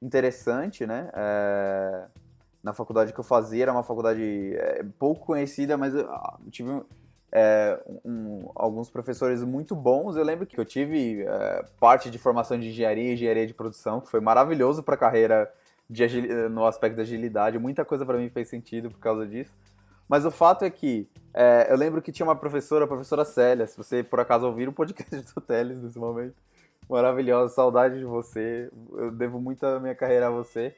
[0.00, 1.10] interessante, né?
[1.14, 2.06] É,
[2.62, 6.82] na faculdade que eu fazia, era uma faculdade é, pouco conhecida, mas eu, eu tive
[7.32, 10.16] é, um, alguns professores muito bons.
[10.16, 14.00] Eu lembro que eu tive é, parte de formação de engenharia e engenharia de produção,
[14.00, 15.52] que foi maravilhoso para a carreira
[15.88, 16.06] de
[16.50, 17.58] no aspecto da agilidade.
[17.58, 19.52] Muita coisa para mim fez sentido por causa disso.
[20.08, 23.66] Mas o fato é que é, eu lembro que tinha uma professora, a professora Célia,
[23.66, 26.34] se você por acaso ouvir o podcast do Teles nesse momento,
[26.88, 28.70] maravilhosa, saudade de você.
[28.94, 30.74] Eu devo muito a minha carreira a você.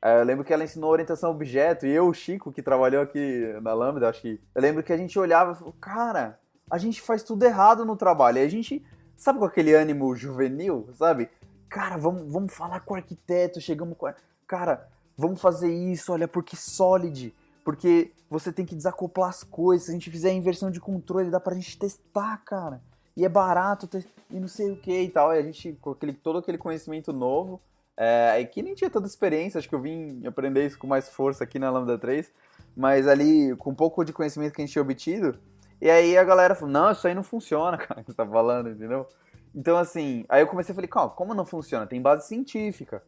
[0.00, 3.02] É, eu lembro que ela ensinou orientação a objeto e eu, o Chico, que trabalhou
[3.02, 4.40] aqui na Lambda, acho que.
[4.54, 6.38] Eu lembro que a gente olhava e falou, cara,
[6.70, 8.38] a gente faz tudo errado no trabalho.
[8.38, 8.84] E a gente,
[9.16, 11.28] sabe com aquele ânimo juvenil, sabe?
[11.68, 14.10] Cara, vamos, vamos falar com o arquiteto, chegamos com.
[14.46, 17.34] Cara, vamos fazer isso, olha, porque Solid.
[17.64, 19.86] Porque você tem que desacoplar as coisas.
[19.86, 22.80] Se a gente fizer a inversão de controle, dá pra gente testar, cara.
[23.14, 23.88] E é barato,
[24.30, 25.34] e não sei o que e tal.
[25.34, 27.60] E a gente, com aquele, todo aquele conhecimento novo,
[28.00, 31.42] é, que nem tinha tanta experiência, acho que eu vim aprender isso com mais força
[31.42, 32.30] aqui na Lambda 3,
[32.76, 35.36] mas ali com um pouco de conhecimento que a gente tinha obtido,
[35.80, 38.70] e aí a galera falou, não, isso aí não funciona, cara, que você tá falando,
[38.70, 39.04] entendeu?
[39.52, 41.88] Então assim, aí eu comecei a falar, como não funciona?
[41.88, 43.02] Tem base científica,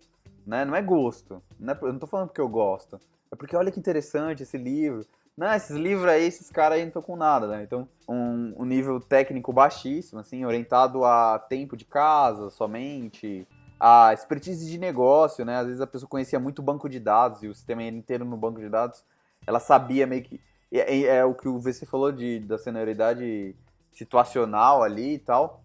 [0.45, 0.65] né?
[0.65, 3.01] Não é gosto, não é, eu não tô falando porque eu gosto,
[3.31, 6.89] é porque olha que interessante esse livro, não, esses livros aí, esses caras aí não
[6.89, 7.63] estão com nada, né?
[7.63, 13.47] Então, um, um nível técnico baixíssimo, assim, orientado a tempo de casa somente,
[13.81, 15.57] a expertise de negócio, né?
[15.57, 18.61] Às vezes a pessoa conhecia muito banco de dados e o sistema inteiro no banco
[18.61, 19.03] de dados,
[19.47, 20.39] ela sabia meio que.
[20.71, 23.57] É, é o que o VC falou de, da senioridade
[23.93, 25.65] situacional ali e tal,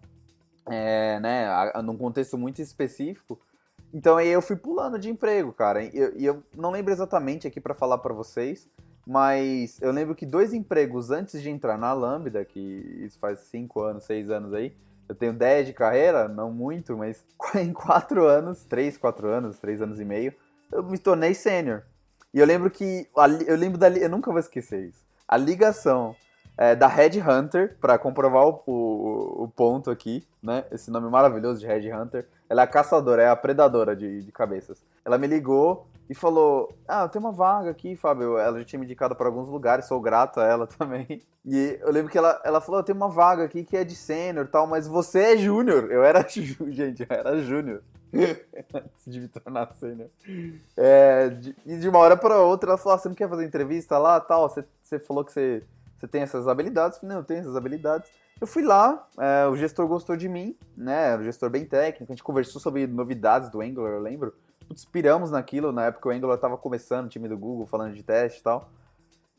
[0.64, 1.46] é, né?
[1.84, 3.38] Num contexto muito específico.
[3.92, 5.84] Então aí eu fui pulando de emprego, cara.
[5.84, 8.68] E eu, eu, não lembro exatamente aqui para falar para vocês,
[9.06, 12.58] mas eu lembro que dois empregos antes de entrar na Lambda, que
[13.04, 14.74] isso faz cinco anos, seis anos aí,
[15.08, 19.80] eu tenho 10 de carreira, não muito, mas em quatro anos, três, quatro anos, três
[19.80, 20.34] anos e meio,
[20.72, 21.82] eu me tornei sênior.
[22.34, 23.08] E eu lembro que,
[23.46, 26.14] eu lembro da, eu nunca vou esquecer isso, a ligação
[26.56, 31.60] é, da Red Hunter, para comprovar o, o, o, ponto aqui, né, esse nome maravilhoso
[31.60, 34.82] de Red Hunter, ela é a caçadora, é a predadora de, de cabeças.
[35.04, 38.38] Ela me ligou e falou: Ah, tem uma vaga aqui, Fábio.
[38.38, 41.22] Ela já tinha me indicado para alguns lugares, sou grato a ela também.
[41.44, 44.48] E eu lembro que ela, ela falou: Tem uma vaga aqui que é de sênior
[44.48, 45.90] tal, mas você é júnior.
[45.90, 47.82] Eu era, gente, eu era júnior.
[48.16, 50.08] Antes de me tornar sênior.
[50.76, 53.98] É, e de uma hora para outra ela falou: ah, Você não quer fazer entrevista
[53.98, 54.48] lá tal?
[54.48, 55.62] Você, você falou que você,
[55.98, 56.96] você tem essas habilidades.
[56.96, 58.10] Eu falei: Não, eu tenho essas habilidades.
[58.40, 61.12] Eu fui lá, é, o gestor gostou de mim, né?
[61.12, 62.12] Era um gestor bem técnico.
[62.12, 64.34] A gente conversou sobre novidades do Angular, eu lembro
[64.66, 65.72] putz, piramos naquilo.
[65.72, 68.70] Na época o Angular tava começando, o time do Google, falando de teste e tal.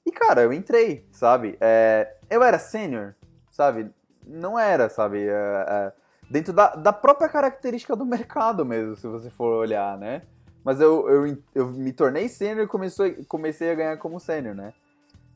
[0.06, 1.58] E, cara, eu entrei, sabe?
[1.60, 3.14] É, eu era sênior,
[3.52, 3.92] sabe?
[4.26, 5.28] Não era, sabe?
[5.28, 5.92] É,
[6.30, 10.22] dentro da, da própria característica do mercado mesmo, se você for olhar, né?
[10.64, 14.74] Mas eu, eu, eu me tornei sênior e comecei a ganhar como sênior, né?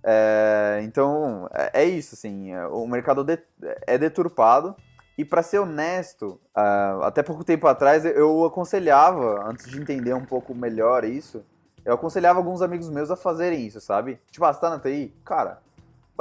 [0.03, 2.51] É, então, é, é, isso, assim.
[2.51, 3.39] É, o mercado de,
[3.87, 4.75] é deturpado.
[5.17, 10.25] E para ser honesto, uh, até pouco tempo atrás eu aconselhava, antes de entender um
[10.25, 11.43] pouco melhor isso,
[11.83, 14.19] eu aconselhava alguns amigos meus a fazerem isso, sabe?
[14.31, 15.13] Tipo, ah, você tá na TI?
[15.23, 15.59] Cara,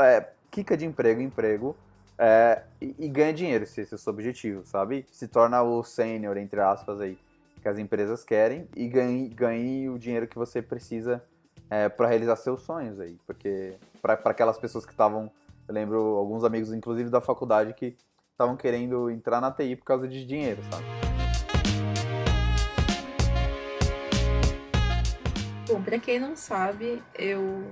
[0.01, 1.77] é, quica de emprego em emprego
[2.19, 5.07] é, e, e, ganha dinheiro, se esse é o seu objetivo, sabe?
[5.11, 7.19] Se torna o sênior, entre aspas, aí,
[7.62, 11.23] que as empresas querem e ganhe, ganhe o dinheiro que você precisa
[11.71, 13.17] é, para realizar seus sonhos aí.
[13.25, 15.31] Porque para aquelas pessoas que estavam,
[15.69, 17.97] eu lembro alguns amigos, inclusive da faculdade, que
[18.33, 20.85] estavam querendo entrar na TI por causa de dinheiro, sabe?
[25.69, 27.65] Bom, para quem não sabe, eu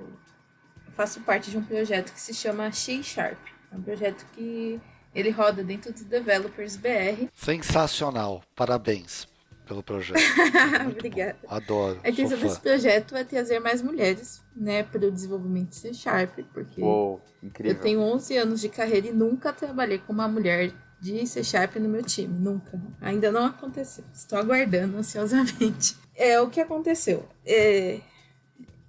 [0.93, 3.39] faço parte de um projeto que se chama X Sharp.
[3.73, 4.81] É um projeto que
[5.13, 7.27] ele roda dentro dos developers BR.
[7.35, 9.27] Sensacional, parabéns
[9.68, 10.18] pelo projeto.
[10.90, 11.37] Obrigada.
[11.42, 11.48] Bom.
[11.54, 12.00] Adoro.
[12.02, 16.81] A intenção desse projeto é trazer mais mulheres né, para o desenvolvimento C Sharp, porque
[16.81, 17.20] Uou,
[17.61, 21.76] eu tenho 11 anos de carreira e nunca trabalhei com uma mulher de C Sharp
[21.76, 22.81] no meu time, nunca.
[23.00, 24.04] Ainda não aconteceu.
[24.12, 25.96] Estou aguardando ansiosamente.
[26.20, 27.28] É o que aconteceu.
[27.46, 28.00] É,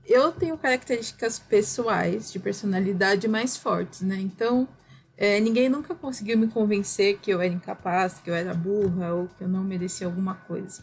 [0.04, 4.16] eu tenho características pessoais de personalidade mais fortes, né?
[4.20, 4.68] Então,
[5.22, 9.28] é, ninguém nunca conseguiu me convencer que eu era incapaz, que eu era burra ou
[9.28, 10.82] que eu não merecia alguma coisa.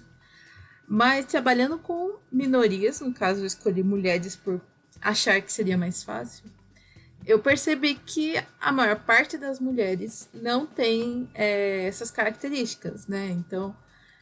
[0.87, 4.61] Mas trabalhando com minorias, no caso eu escolhi mulheres por
[5.01, 6.45] achar que seria mais fácil,
[7.25, 13.31] eu percebi que a maior parte das mulheres não tem é, essas características, né?
[13.31, 13.75] Então,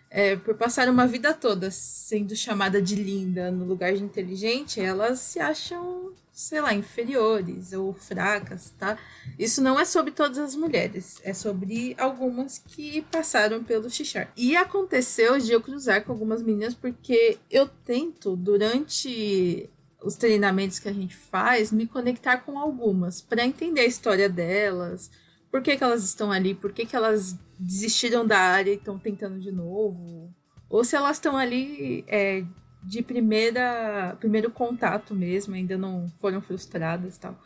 [0.08, 5.18] é, por passar uma vida toda sendo chamada de linda no lugar de inteligente, elas
[5.18, 8.98] se acham sei lá, inferiores ou fracas, tá?
[9.38, 14.32] Isso não é sobre todas as mulheres, é sobre algumas que passaram pelo xixar.
[14.36, 19.70] E aconteceu de eu cruzar com algumas meninas porque eu tento, durante
[20.02, 25.12] os treinamentos que a gente faz, me conectar com algumas para entender a história delas,
[25.52, 28.98] por que, que elas estão ali, por que, que elas desistiram da área e estão
[28.98, 30.34] tentando de novo,
[30.68, 32.44] ou se elas estão ali é,
[32.84, 37.38] de primeira primeiro contato mesmo, ainda não foram frustradas tal.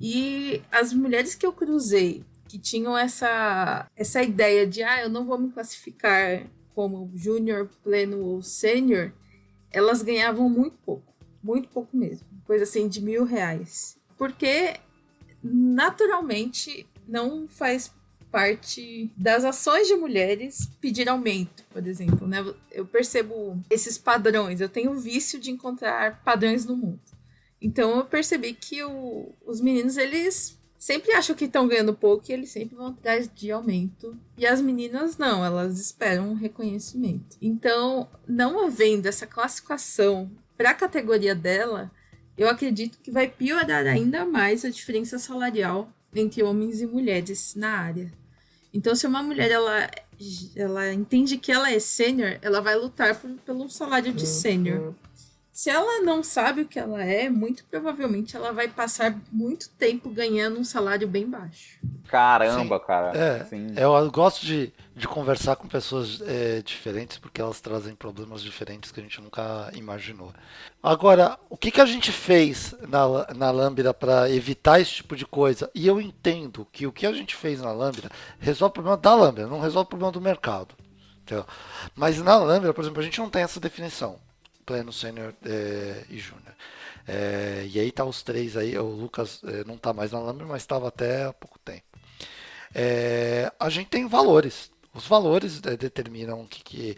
[0.00, 5.26] E as mulheres que eu cruzei, que tinham essa essa ideia de ah, eu não
[5.26, 9.12] vou me classificar como júnior, pleno ou sênior,
[9.70, 14.76] elas ganhavam muito pouco, muito pouco mesmo, coisa assim de mil reais, porque
[15.42, 17.92] naturalmente não faz
[18.30, 22.26] parte das ações de mulheres pedir aumento, por exemplo.
[22.26, 22.44] Né?
[22.70, 27.00] Eu percebo esses padrões, eu tenho o vício de encontrar padrões no mundo.
[27.60, 32.32] Então eu percebi que o, os meninos, eles sempre acham que estão ganhando pouco e
[32.32, 34.16] eles sempre vão atrás de aumento.
[34.36, 37.36] E as meninas não, elas esperam um reconhecimento.
[37.42, 41.90] Então, não havendo essa classificação para a categoria dela,
[42.36, 47.78] eu acredito que vai piorar ainda mais a diferença salarial entre homens e mulheres na
[47.78, 48.12] área.
[48.72, 49.90] Então, se uma mulher ela,
[50.54, 54.94] ela entende que ela é sênior, ela vai lutar por, pelo salário de sênior.
[55.58, 60.08] Se ela não sabe o que ela é, muito provavelmente ela vai passar muito tempo
[60.08, 61.80] ganhando um salário bem baixo.
[62.06, 62.84] Caramba, Sim.
[62.86, 63.18] cara.
[63.18, 63.74] É, Sim.
[63.76, 69.00] Eu gosto de, de conversar com pessoas é, diferentes porque elas trazem problemas diferentes que
[69.00, 70.32] a gente nunca imaginou.
[70.80, 75.26] Agora, o que, que a gente fez na, na Lambda para evitar esse tipo de
[75.26, 75.68] coisa?
[75.74, 78.08] E eu entendo que o que a gente fez na Lambda
[78.38, 80.76] resolve o problema da Lambda, não resolve o problema do mercado.
[81.22, 81.44] Entendeu?
[81.96, 84.20] Mas na Lambda, por exemplo, a gente não tem essa definição
[84.68, 86.54] pleno, sênior é, e júnior.
[87.06, 90.44] É, e aí tá os três aí, o Lucas é, não tá mais na Lambda,
[90.44, 91.84] mas estava até há pouco tempo.
[93.58, 96.96] A gente tem valores, os valores determinam o que, que,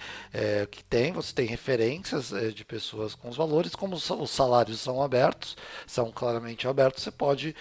[0.71, 5.01] que tem, você tem referências de pessoas com os valores, como os, os, salários são
[5.01, 5.57] abertos,
[5.87, 7.55] são claramente abertos, você pode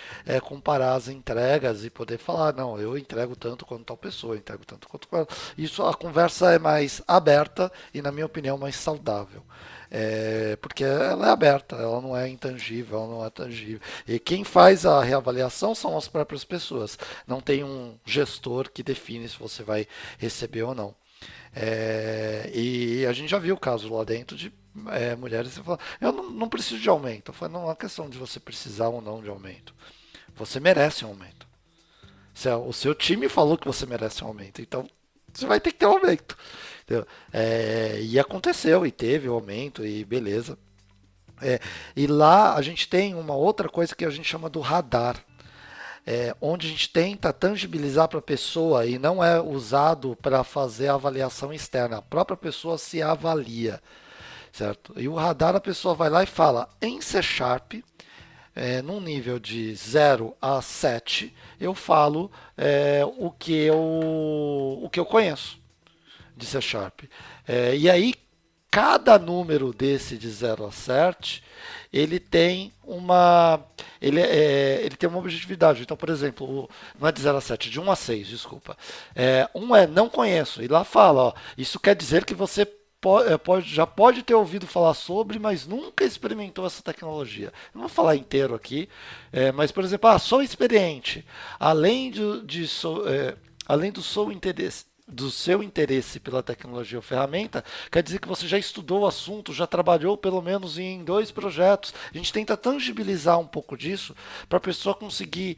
[0.43, 4.89] comparar as entregas e poder falar, não, eu entrego tanto quanto tal pessoa, entrego tanto
[4.89, 5.07] quanto
[5.55, 9.43] Isso a conversa é mais aberta e, na minha opinião, mais saudável.
[9.91, 13.79] É, porque ela é aberta, ela não é intangível, ela não é tangível.
[14.07, 16.97] E quem faz a reavaliação são as próprias pessoas.
[17.25, 19.87] Não tem um gestor que define se você vai
[20.17, 20.95] receber ou não.
[21.55, 24.53] É, e a gente já viu o caso lá dentro de
[24.91, 27.33] é, mulheres que falam, eu não, não, preciso de aumento.
[27.33, 29.73] Falo, não é questão de você precisar ou não de aumento.
[30.35, 31.47] Você merece um aumento.
[32.65, 34.89] O seu time falou que você merece um aumento, então
[35.33, 36.37] você vai ter que ter um aumento.
[37.31, 40.57] É, e aconteceu, e teve o aumento, e beleza.
[41.41, 41.59] É,
[41.95, 45.23] e lá a gente tem uma outra coisa que a gente chama do radar.
[46.05, 50.87] É, onde a gente tenta tangibilizar para a pessoa e não é usado para fazer
[50.87, 51.97] a avaliação externa.
[51.97, 53.79] A própria pessoa se avalia,
[54.51, 54.93] certo?
[54.97, 57.73] E o radar a pessoa vai lá e fala em C Sharp,
[58.55, 64.99] é, num nível de 0 a 7, eu falo é, o, que eu, o que
[64.99, 65.59] eu conheço
[66.39, 67.01] de C Sharp.
[67.47, 68.15] É, e aí,
[68.71, 71.43] cada número desse de 0 a 7,
[71.91, 73.63] ele tem uma
[74.01, 75.81] ele, é, ele tem uma objetividade.
[75.81, 76.69] Então, por exemplo,
[76.99, 78.77] não é de 0 a 7, de 1 a 6, desculpa.
[79.15, 82.65] É, um é não conheço, e lá fala, ó, isso quer dizer que você
[83.01, 87.51] pode, é, pode, já pode ter ouvido falar sobre, mas nunca experimentou essa tecnologia.
[87.73, 88.89] Não vou falar inteiro aqui,
[89.31, 91.25] é, mas, por exemplo, ah, sou experiente.
[91.59, 93.35] Além de, de sou, é,
[93.65, 98.47] além do sou interesse, do seu interesse pela tecnologia ou ferramenta, quer dizer que você
[98.47, 101.93] já estudou o assunto, já trabalhou pelo menos em dois projetos.
[102.14, 104.16] A gente tenta tangibilizar um pouco disso
[104.47, 105.57] para a pessoa conseguir,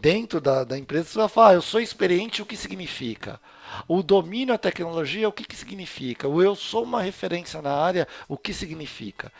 [0.00, 3.38] dentro da, da empresa, você vai falar, ah, eu sou experiente, o que significa?
[3.86, 6.26] O domínio da tecnologia, o que, que significa?
[6.26, 9.30] O eu sou uma referência na área, o que significa?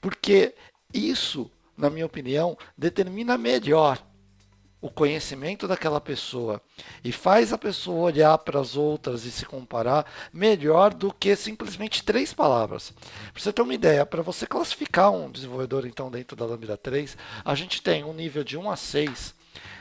[0.00, 0.54] Porque
[0.92, 3.98] isso, na minha opinião, determina melhor
[4.86, 6.62] o conhecimento daquela pessoa
[7.02, 12.04] e faz a pessoa olhar para as outras e se comparar melhor do que simplesmente
[12.04, 12.94] três palavras.
[13.32, 17.16] Para você ter uma ideia, para você classificar um desenvolvedor então dentro da Lambda 3,
[17.44, 19.34] a gente tem um nível de 1 a 6.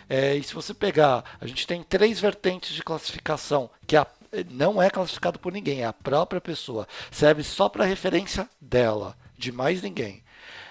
[0.10, 4.08] É, e se você pegar, a gente tem três vertentes de classificação, que a,
[4.50, 6.88] não é classificado por ninguém, é a própria pessoa.
[7.12, 10.25] Serve só para referência dela, de mais ninguém.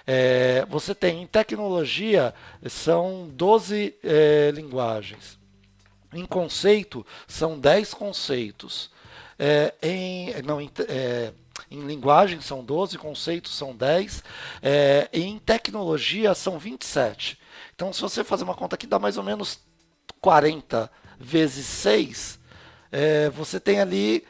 [0.07, 2.35] É, você tem em tecnologia,
[2.69, 5.39] são 12 é, linguagens.
[6.13, 8.91] Em conceito, são 10 conceitos.
[9.39, 11.33] É, em, não, em, é,
[11.71, 14.23] em linguagem são 12, conceitos são 10.
[14.63, 17.39] É, em tecnologia são 27.
[17.75, 19.59] Então, se você fazer uma conta aqui, dá mais ou menos
[20.21, 22.39] 40 vezes 6.
[22.93, 24.25] É, você tem ali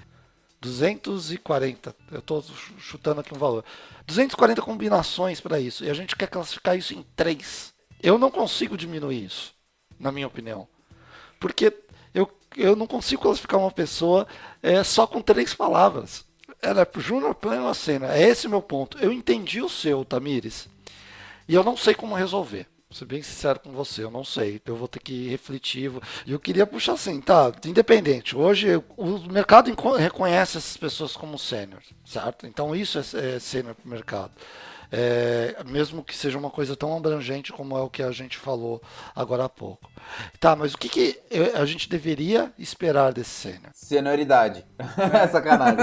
[0.60, 1.94] 240.
[2.10, 2.42] Eu estou
[2.78, 3.64] chutando aqui um valor.
[4.06, 5.84] 240 combinações para isso.
[5.84, 7.72] E a gente quer classificar isso em três.
[8.02, 9.54] Eu não consigo diminuir isso,
[9.98, 10.68] na minha opinião.
[11.40, 11.72] Porque
[12.12, 14.26] eu, eu não consigo classificar uma pessoa
[14.62, 16.24] é, só com três palavras.
[16.60, 18.14] Ela é Júnior Pleno Cena.
[18.14, 18.98] É esse o meu ponto.
[18.98, 20.68] Eu entendi o seu, Tamires.
[21.46, 22.66] E eu não sei como resolver.
[22.94, 24.62] Vou ser bem sincero com você, eu não sei.
[24.64, 25.90] Eu vou ter que refletir.
[26.24, 27.50] E eu queria puxar assim, tá?
[27.64, 28.36] Independente.
[28.36, 32.46] Hoje o mercado reconhece essas pessoas como sênior, certo?
[32.46, 34.30] Então isso é, é sênior para o mercado.
[34.92, 38.80] É, mesmo que seja uma coisa tão abrangente como é o que a gente falou
[39.12, 39.90] agora há pouco.
[40.38, 41.20] Tá, mas o que, que
[41.52, 43.70] a gente deveria esperar desse sênior?
[43.74, 44.64] Senioridade.
[45.32, 45.78] Sacanagem.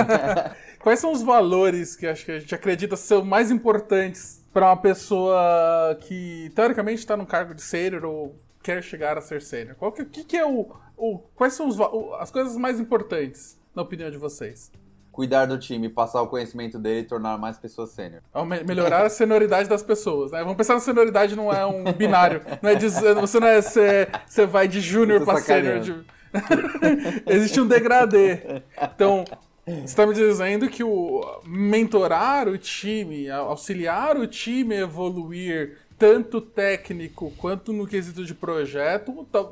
[0.80, 4.78] Quais são os valores que acho que a gente acredita ser mais importantes para uma
[4.78, 9.76] pessoa que teoricamente está no cargo de sênior ou quer chegar a ser sênior?
[9.76, 13.60] Qual que, que, que é o, o quais são os, o, as coisas mais importantes
[13.76, 14.72] na opinião de vocês?
[15.12, 18.22] Cuidar do time, passar o conhecimento dele e tornar mais pessoas sênior.
[18.66, 20.40] Melhorar a senioridade das pessoas, né?
[20.40, 24.08] Vamos pensar na senioridade não é um binário, não é dizer, você não é você,
[24.26, 25.80] você vai de júnior para sênior.
[25.82, 26.06] De...
[27.28, 28.64] Existe um degradê.
[28.82, 29.26] Então,
[29.66, 36.42] você está me dizendo que o mentorar o time, auxiliar o time a evoluir, tanto
[36.42, 39.48] técnico quanto no quesito de projeto, tá,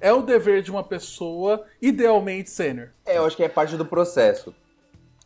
[0.00, 2.90] é o dever de uma pessoa idealmente sênior.
[3.06, 4.54] É, eu acho que é parte do processo.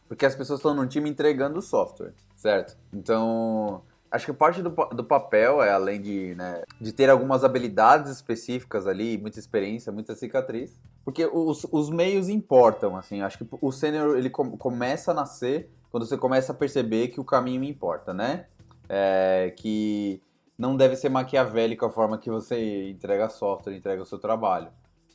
[0.06, 2.76] Porque as pessoas estão no time entregando software, certo?
[2.92, 8.10] Então, Acho que parte do, do papel é, além de, né, de ter algumas habilidades
[8.10, 13.20] específicas ali, muita experiência, muita cicatriz, porque os, os meios importam, assim.
[13.22, 17.20] Acho que o sênior, ele com, começa a nascer quando você começa a perceber que
[17.20, 18.46] o caminho importa, né?
[18.88, 20.22] É, que
[20.56, 24.68] não deve ser maquiavélico a forma que você entrega software, entrega o seu trabalho.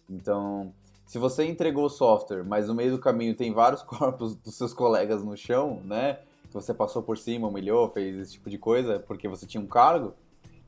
[0.10, 0.74] Então,
[1.06, 5.24] se você entregou software, mas no meio do caminho tem vários corpos dos seus colegas
[5.24, 6.20] no chão, né?
[6.54, 9.66] Que você passou por cima, humilhou, fez esse tipo de coisa porque você tinha um
[9.66, 10.14] cargo,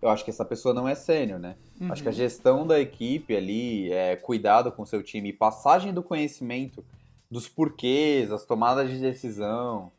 [0.01, 1.55] eu acho que essa pessoa não é sênior, né?
[1.79, 1.91] Uhum.
[1.91, 6.01] Acho que a gestão da equipe ali, é, cuidado com o seu time, passagem do
[6.01, 6.83] conhecimento
[7.29, 9.91] dos porquês, as tomadas de decisão.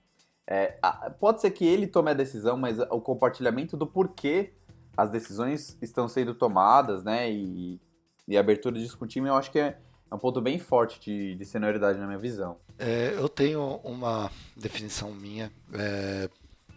[0.45, 0.77] É,
[1.21, 4.55] pode ser que ele tome a decisão, mas o compartilhamento do porquê
[4.97, 7.31] as decisões estão sendo tomadas, né?
[7.31, 7.81] E,
[8.27, 9.79] e a abertura disso com o time, eu acho que é,
[10.11, 12.57] é um ponto bem forte de, de senioridade na minha visão.
[12.79, 16.29] É, eu tenho uma definição minha é,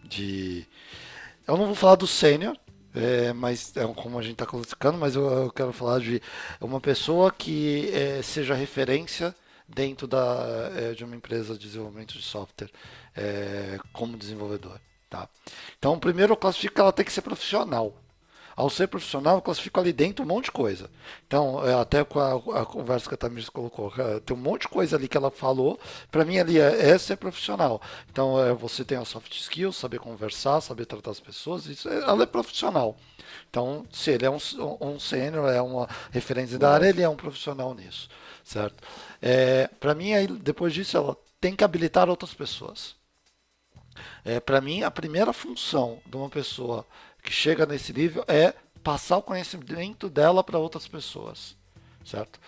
[0.04, 0.66] de.
[1.46, 2.56] Eu não vou falar do sênior,
[2.94, 6.20] é, mas é como a gente está classificando, mas eu, eu, quero falar de
[6.60, 9.34] uma pessoa que é, seja referência
[9.68, 12.70] dentro da, é, de uma empresa de desenvolvimento de software
[13.16, 14.80] é, como desenvolvedor.
[15.08, 15.28] Tá?
[15.78, 17.94] Então, primeiro eu classifico que ela tem que ser profissional
[18.60, 20.90] ao ser profissional, eu classifico ali dentro um monte de coisa.
[21.26, 24.62] Então, é, até com a, a conversa que a Tamires colocou, é, tem um monte
[24.62, 25.80] de coisa ali que ela falou.
[26.10, 27.80] Para mim, ali é, é, ser profissional.
[28.10, 32.22] Então, é, você tem a soft skills, saber conversar, saber tratar as pessoas, isso, ela
[32.22, 32.98] é profissional.
[33.48, 34.38] Então, se ele é um,
[34.78, 38.10] um sênior, é uma referência da área, ele é um profissional nisso,
[38.44, 38.86] certo?
[39.22, 42.94] É, para mim, aí, depois disso, ela tem que habilitar outras pessoas.
[44.24, 46.86] É, para mim, a primeira função de uma pessoa
[47.22, 51.56] que chega nesse nível é passar o conhecimento dela para outras pessoas,
[52.04, 52.40] certo?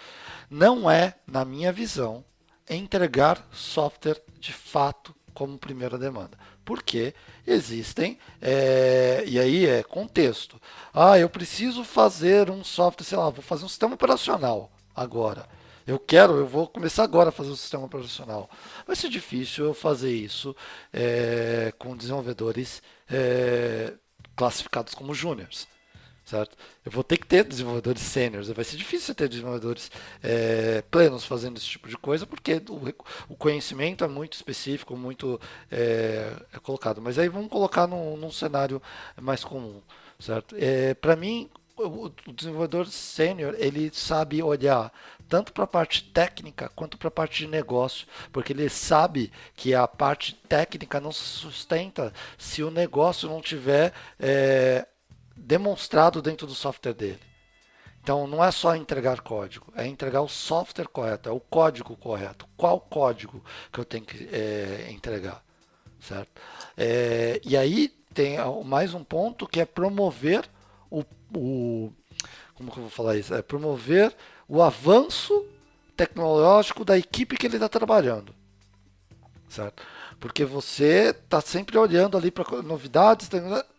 [0.50, 2.24] Não é, na minha visão,
[2.68, 6.38] entregar software de fato como primeira demanda.
[6.64, 7.14] Porque
[7.46, 10.60] existem, é, e aí é contexto.
[10.92, 15.46] Ah, eu preciso fazer um software, sei lá, vou fazer um sistema operacional agora.
[15.84, 18.48] Eu quero, eu vou começar agora a fazer um sistema operacional.
[18.86, 20.54] Vai ser difícil eu fazer isso
[20.92, 23.94] é, com desenvolvedores é,
[24.36, 25.68] classificados como júniores.
[26.24, 26.56] Certo?
[26.84, 28.48] Eu vou ter que ter desenvolvedores sêniores.
[28.48, 29.90] Vai ser difícil ter desenvolvedores
[30.22, 35.40] é, plenos fazendo esse tipo de coisa, porque o, o conhecimento é muito específico, muito
[35.70, 37.02] é, é colocado.
[37.02, 38.80] Mas aí vamos colocar num, num cenário
[39.20, 39.82] mais comum.
[40.18, 40.54] Certo?
[40.56, 41.50] É, Para mim,
[41.86, 44.92] o, desenvolvedor sênior ele sabe olhar
[45.28, 49.74] tanto para a parte técnica quanto para a parte de negócio, porque ele sabe que
[49.74, 54.86] a parte técnica não se sustenta se o negócio não tiver é,
[55.34, 57.20] demonstrado dentro do software dele.
[58.02, 62.46] Então não é só entregar código, é entregar o software correto, é o código correto.
[62.56, 65.42] Qual código que eu tenho que é, entregar,
[66.00, 66.42] certo?
[66.76, 70.48] É, e aí tem mais um ponto que é promover
[71.36, 71.92] o,
[72.54, 73.34] como que eu vou falar isso?
[73.34, 74.14] É promover
[74.48, 75.46] o avanço
[75.96, 78.34] tecnológico da equipe que ele está trabalhando.
[79.48, 79.82] Certo?
[80.18, 83.28] Porque você está sempre olhando ali para novidades,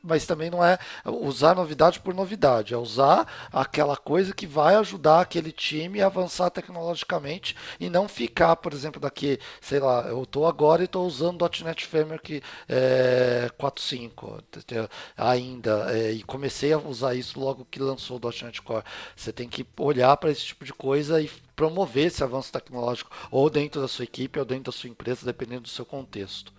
[0.03, 5.21] mas também não é usar novidade por novidade, é usar aquela coisa que vai ajudar
[5.21, 10.45] aquele time a avançar tecnologicamente e não ficar, por exemplo, daqui, sei lá, eu estou
[10.45, 17.39] agora e estou usando .NET Framework é, 4.5 ainda, é, e comecei a usar isso
[17.39, 18.83] logo que lançou o .NET Core.
[19.15, 23.49] Você tem que olhar para esse tipo de coisa e promover esse avanço tecnológico ou
[23.49, 26.51] dentro da sua equipe ou dentro da sua empresa, dependendo do seu contexto.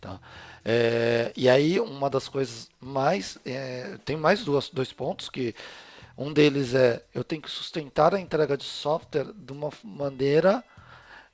[0.00, 0.18] Tá?
[0.64, 3.38] É, e aí, uma das coisas mais.
[3.44, 5.54] É, tem mais duas, dois pontos que.
[6.16, 10.62] Um deles é eu tenho que sustentar a entrega de software de uma maneira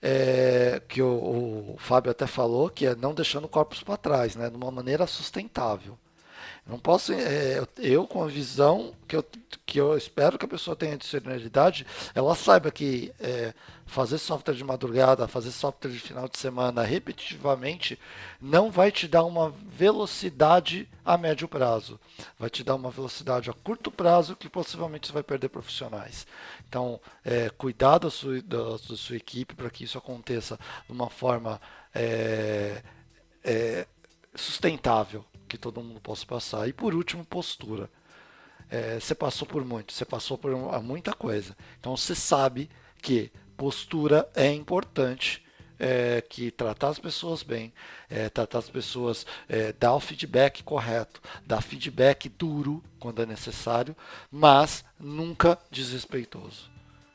[0.00, 4.48] é, que o, o, Fábio até falou, que é não deixando corpos para trás, né,
[4.48, 5.98] de uma maneira sustentável.
[6.66, 9.24] Não posso, é, eu com a visão que eu,
[9.64, 13.54] que eu espero que a pessoa tenha de senioridade, ela saiba que é,
[13.86, 17.98] fazer software de madrugada, fazer software de final de semana repetitivamente,
[18.40, 21.98] não vai te dar uma velocidade a médio prazo.
[22.38, 26.26] Vai te dar uma velocidade a curto prazo que possivelmente você vai perder profissionais.
[26.68, 31.08] Então, é, cuidar da sua, da, da sua equipe para que isso aconteça de uma
[31.08, 31.60] forma
[31.94, 32.82] é,
[33.44, 33.86] é,
[34.34, 36.68] sustentável que todo mundo possa passar.
[36.68, 37.88] E por último, postura.
[38.68, 40.50] É, você passou por muito, você passou por
[40.82, 41.56] muita coisa.
[41.78, 42.68] Então você sabe
[43.00, 45.44] que postura é importante.
[45.78, 47.70] É, que tratar as pessoas bem,
[48.08, 53.94] é, tratar as pessoas, é, dar o feedback correto, dar feedback duro quando é necessário,
[54.32, 56.70] mas nunca desrespeitoso.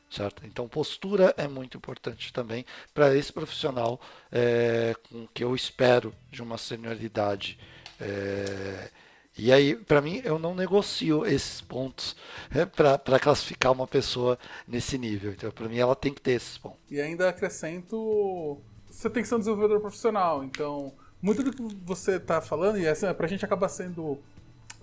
[0.08, 0.46] Certo?
[0.46, 2.64] Então, postura é muito importante também
[2.94, 7.58] para esse profissional é, com que eu espero de uma senioridade
[7.98, 8.90] é,
[9.36, 12.14] e aí, para mim, eu não negocio esses pontos
[12.50, 15.32] né, para classificar uma pessoa nesse nível.
[15.32, 16.78] Então, para mim, ela tem que ter esses pontos.
[16.90, 18.58] E ainda acrescento:
[18.90, 20.44] você tem que ser um desenvolvedor profissional.
[20.44, 24.18] Então, muito do que você está falando, e assim, para a gente acaba sendo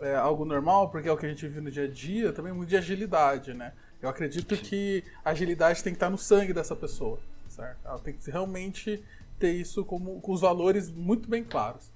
[0.02, 2.54] é algo normal, porque é o que a gente vive no dia a dia, também
[2.54, 3.74] muito de agilidade, né?
[4.02, 4.62] Eu acredito Sim.
[4.62, 7.20] que a agilidade tem que estar no sangue dessa pessoa,
[7.50, 7.78] certo?
[7.86, 9.04] Ela tem que realmente
[9.38, 11.91] ter isso como com os valores muito bem claros.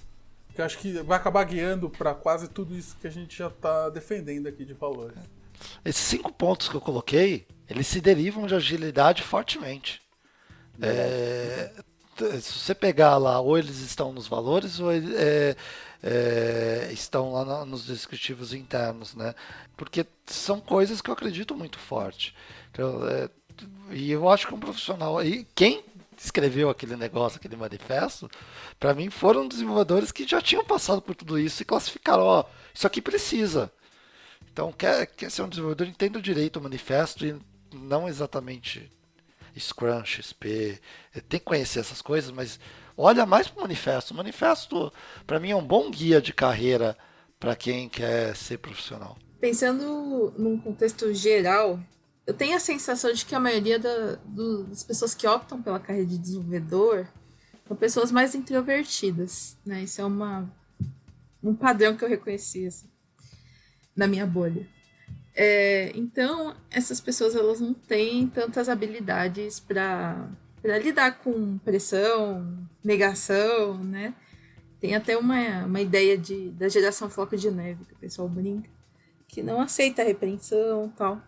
[0.56, 3.90] Que acho que vai acabar guiando para quase tudo isso que a gente já está
[3.90, 5.18] defendendo aqui de valores.
[5.84, 10.02] Esses cinco pontos que eu coloquei, eles se derivam de agilidade fortemente.
[10.82, 11.72] É,
[12.40, 15.56] se você pegar lá, ou eles estão nos valores, ou é,
[16.02, 19.34] é, estão lá no, nos descritivos internos, né?
[19.76, 22.36] Porque são coisas que eu acredito muito forte.
[22.72, 23.30] Então, é,
[23.92, 25.24] e eu acho que um profissional.
[25.24, 25.84] E quem
[26.24, 28.30] escreveu aquele negócio, aquele manifesto,
[28.80, 32.88] para mim foram desenvolvedores que já tinham passado por tudo isso e classificaram: ó, isso
[32.88, 33.72] aqui precisa.
[34.52, 37.36] Então, quer, quer ser um desenvolvedor, entenda direito o manifesto e
[37.74, 38.92] não exatamente
[39.60, 40.80] Scrum, XP.
[41.28, 42.60] Tem que conhecer essas coisas, mas
[42.96, 44.14] olha mais para o manifesto.
[44.14, 44.92] O manifesto,
[45.26, 46.98] para mim, é um bom guia de carreira
[47.40, 49.18] para quem quer ser profissional.
[49.40, 51.80] Pensando num contexto geral,
[52.26, 55.80] eu tenho a sensação de que a maioria da, do, das pessoas que optam pela
[55.80, 57.06] carreira de desenvolvedor
[57.68, 59.84] são pessoas mais introvertidas, né?
[59.84, 60.50] Isso é uma,
[61.44, 62.88] um padrão que eu reconheci assim,
[63.96, 64.68] na minha bolha.
[65.36, 70.30] É, então, essas pessoas elas não têm tantas habilidades para
[70.82, 74.14] lidar com pressão, negação, né?
[74.80, 78.70] Tem até uma, uma ideia de, da geração floco de neve, que o pessoal brinca,
[79.28, 81.22] que não aceita a repreensão tal.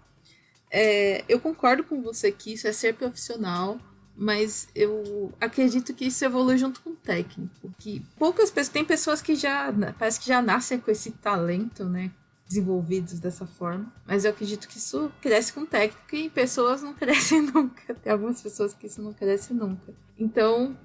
[0.77, 3.79] É, eu concordo com você que isso é ser profissional,
[4.13, 7.73] mas eu acredito que isso evolui junto com o técnico.
[7.79, 12.11] Que poucas pessoas, tem pessoas que já parece que já nascem com esse talento, né?
[12.45, 13.91] desenvolvidos dessa forma.
[14.05, 17.93] Mas eu acredito que isso cresce com técnica e pessoas não crescem nunca.
[17.95, 19.93] Tem algumas pessoas que isso não cresce nunca.
[20.19, 20.77] Então,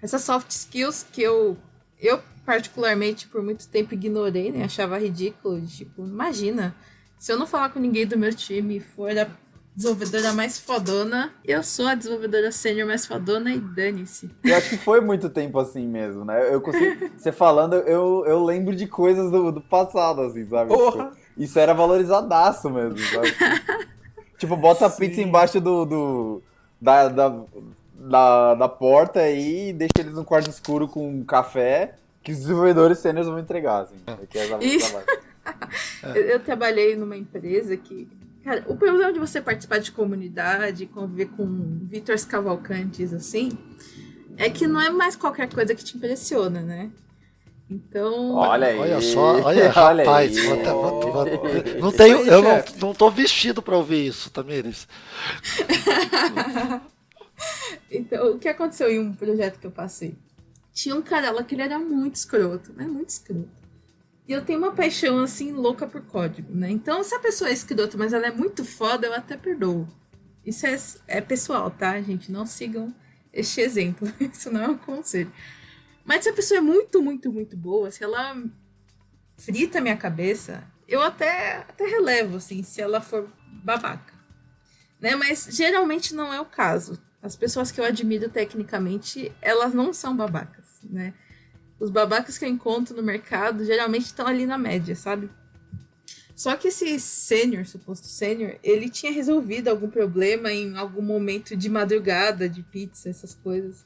[0.00, 1.58] essas soft skills que eu,
[2.00, 4.64] eu particularmente por muito tempo ignorei, né?
[4.64, 5.60] Achava ridículo.
[5.66, 6.74] Tipo, imagina,
[7.24, 9.26] se eu não falar com ninguém do meu time e for a
[9.74, 11.32] desenvolvedora mais fodona.
[11.42, 14.30] Eu sou a desenvolvedora sênior mais fodona e dane-se.
[14.44, 16.52] Eu acho que foi muito tempo assim mesmo, né?
[16.52, 20.76] Eu consigo, você falando, eu, eu lembro de coisas do, do passado, assim, sabe?
[20.76, 23.34] Tipo, isso era valorizadaço mesmo, sabe?
[24.36, 26.42] tipo, bota a pizza embaixo do, do
[26.78, 27.42] da, da,
[27.94, 32.98] da, da porta aí e deixa eles no quarto escuro com café que os desenvolvedores
[32.98, 33.96] sêniores vão entregar, assim.
[34.28, 34.94] Que é Isso.
[36.14, 38.08] eu, eu trabalhei numa empresa que
[38.44, 43.48] Cara, o problema de você participar de comunidade, conviver com Vitor Cavalcantes, assim,
[44.36, 46.90] é que não é mais qualquer coisa que te impressiona, né?
[47.70, 48.34] Então.
[48.34, 48.78] Olha aí.
[48.78, 50.36] Olha só, olha, olha rapaz.
[50.36, 50.44] Aí.
[50.44, 51.26] Vou, vou, vou,
[51.80, 54.86] não tenho, eu não, não tô vestido para ouvir isso, Tamires.
[57.90, 60.14] então, o que aconteceu em um projeto que eu passei?
[60.70, 62.86] Tinha um cara lá que ele era muito escroto, né?
[62.86, 63.63] Muito escroto.
[64.26, 66.70] E eu tenho uma paixão, assim, louca por código, né?
[66.70, 69.86] Então, se a pessoa é escrota, mas ela é muito foda, eu até perdoo.
[70.44, 72.32] Isso é, é pessoal, tá, gente?
[72.32, 72.94] Não sigam
[73.32, 74.10] este exemplo.
[74.20, 75.32] Isso não é um conselho.
[76.04, 78.42] Mas se a pessoa é muito, muito, muito boa, se ela
[79.36, 83.28] frita a minha cabeça, eu até, até relevo, assim, se ela for
[83.62, 84.14] babaca.
[85.00, 85.16] Né?
[85.16, 86.98] Mas geralmente não é o caso.
[87.22, 91.14] As pessoas que eu admiro tecnicamente, elas não são babacas, né?
[91.84, 95.28] Os babacas que eu encontro no mercado geralmente estão ali na média, sabe?
[96.34, 101.68] Só que esse sênior, suposto sênior, ele tinha resolvido algum problema em algum momento de
[101.68, 103.84] madrugada, de pizza, essas coisas.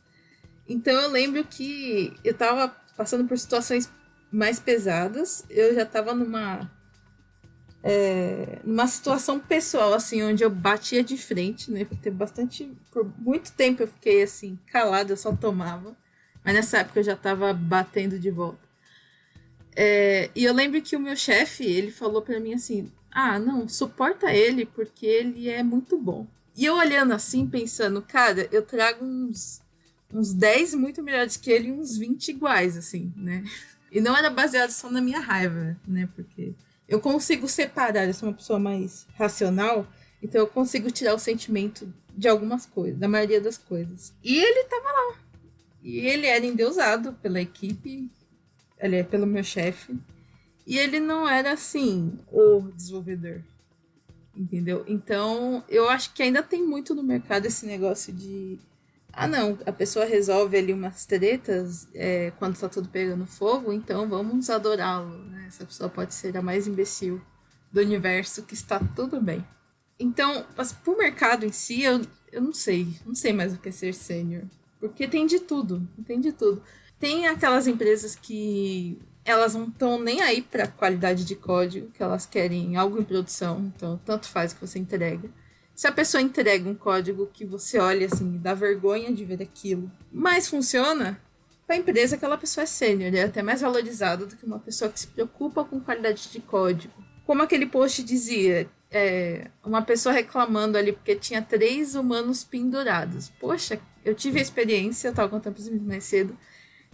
[0.68, 3.90] Então eu lembro que eu tava passando por situações
[4.30, 6.70] mais pesadas, eu já tava numa.
[7.82, 11.84] É, numa situação pessoal, assim, onde eu batia de frente, né?
[11.84, 12.70] Porque bastante.
[12.92, 15.96] Por muito tempo eu fiquei assim, calada, eu só tomava.
[16.48, 18.66] Mas nessa época eu já tava batendo de volta.
[19.76, 23.68] É, e eu lembro que o meu chefe, ele falou para mim assim: ah, não,
[23.68, 26.26] suporta ele porque ele é muito bom.
[26.56, 29.60] E eu olhando assim, pensando, cara, eu trago uns,
[30.10, 33.44] uns 10 muito melhores que ele e uns 20 iguais, assim, né?
[33.92, 36.08] E não era baseado só na minha raiva, né?
[36.16, 36.54] Porque
[36.88, 39.86] eu consigo separar, eu sou uma pessoa mais racional,
[40.22, 44.14] então eu consigo tirar o sentimento de algumas coisas, da maioria das coisas.
[44.22, 45.27] E ele tava lá,
[45.82, 48.10] e ele era endeusado pela equipe,
[48.78, 49.98] ele é pelo meu chefe.
[50.66, 53.42] E ele não era assim, o desenvolvedor.
[54.36, 54.84] Entendeu?
[54.86, 58.58] Então, eu acho que ainda tem muito no mercado esse negócio de.
[59.12, 64.08] Ah, não, a pessoa resolve ali umas tretas é, quando tá tudo pegando fogo, então
[64.08, 65.24] vamos adorá-lo.
[65.24, 65.46] Né?
[65.48, 67.20] Essa pessoa pode ser a mais imbecil
[67.72, 69.44] do universo, que está tudo bem.
[69.98, 72.94] Então, mas pro mercado em si, eu, eu não sei.
[73.04, 74.44] Não sei mais o que é ser sênior.
[74.80, 76.62] Porque tem de tudo, tem de tudo.
[76.98, 82.24] Tem aquelas empresas que elas não estão nem aí para qualidade de código, que elas
[82.24, 85.30] querem algo em produção, então tanto faz que você entrega.
[85.74, 89.90] Se a pessoa entrega um código que você olha assim, dá vergonha de ver aquilo,
[90.10, 91.20] mas funciona,
[91.66, 94.90] para a empresa aquela pessoa é sênior, é até mais valorizada do que uma pessoa
[94.90, 96.94] que se preocupa com qualidade de código.
[97.26, 103.28] Como aquele post dizia, é, uma pessoa reclamando ali porque tinha três humanos pendurados.
[103.38, 106.36] Poxa, eu tive a experiência, eu estava contando para mais cedo,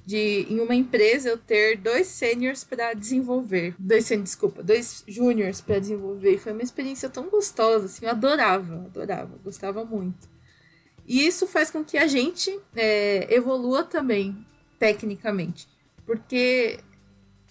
[0.07, 5.79] de em uma empresa eu ter dois seniors para desenvolver, dois desculpa, dois juniors para
[5.79, 6.35] desenvolver.
[6.35, 10.29] E foi uma experiência tão gostosa, assim, eu adorava, adorava, gostava muito.
[11.07, 14.47] E isso faz com que a gente é, evolua também
[14.79, 15.69] tecnicamente,
[16.05, 16.81] porque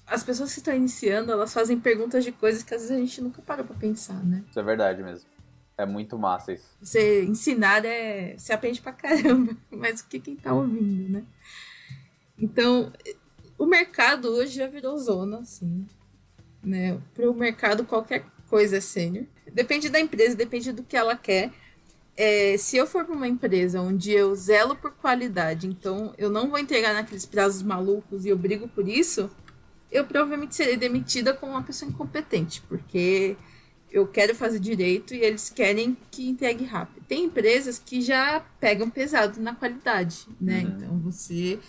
[0.06, 3.22] as pessoas que estão iniciando, elas fazem perguntas de coisas que às vezes a gente
[3.22, 4.44] nunca parou para pensar, né?
[4.50, 5.33] Isso é verdade mesmo.
[5.78, 6.78] É muito massa isso.
[6.82, 8.36] Você ensinar é.
[8.38, 9.56] Você aprende pra caramba.
[9.72, 11.24] Mas o que quem tá ouvindo, né?
[12.38, 12.92] Então,
[13.58, 15.86] o mercado hoje já virou zona, assim.
[16.64, 17.00] Né?
[17.14, 19.26] Para o mercado, qualquer coisa é sênior.
[19.52, 21.52] Depende da empresa, depende do que ela quer.
[22.16, 26.48] É, se eu for para uma empresa onde eu zelo por qualidade, então eu não
[26.50, 29.32] vou entregar naqueles prazos malucos e eu brigo por isso,
[29.92, 33.36] eu provavelmente serei demitida como uma pessoa incompetente, porque
[33.94, 37.06] eu quero fazer direito e eles querem que entregue rápido.
[37.08, 40.64] Tem empresas que já pegam pesado na qualidade, né?
[40.64, 40.70] Uhum.
[40.70, 41.60] Então você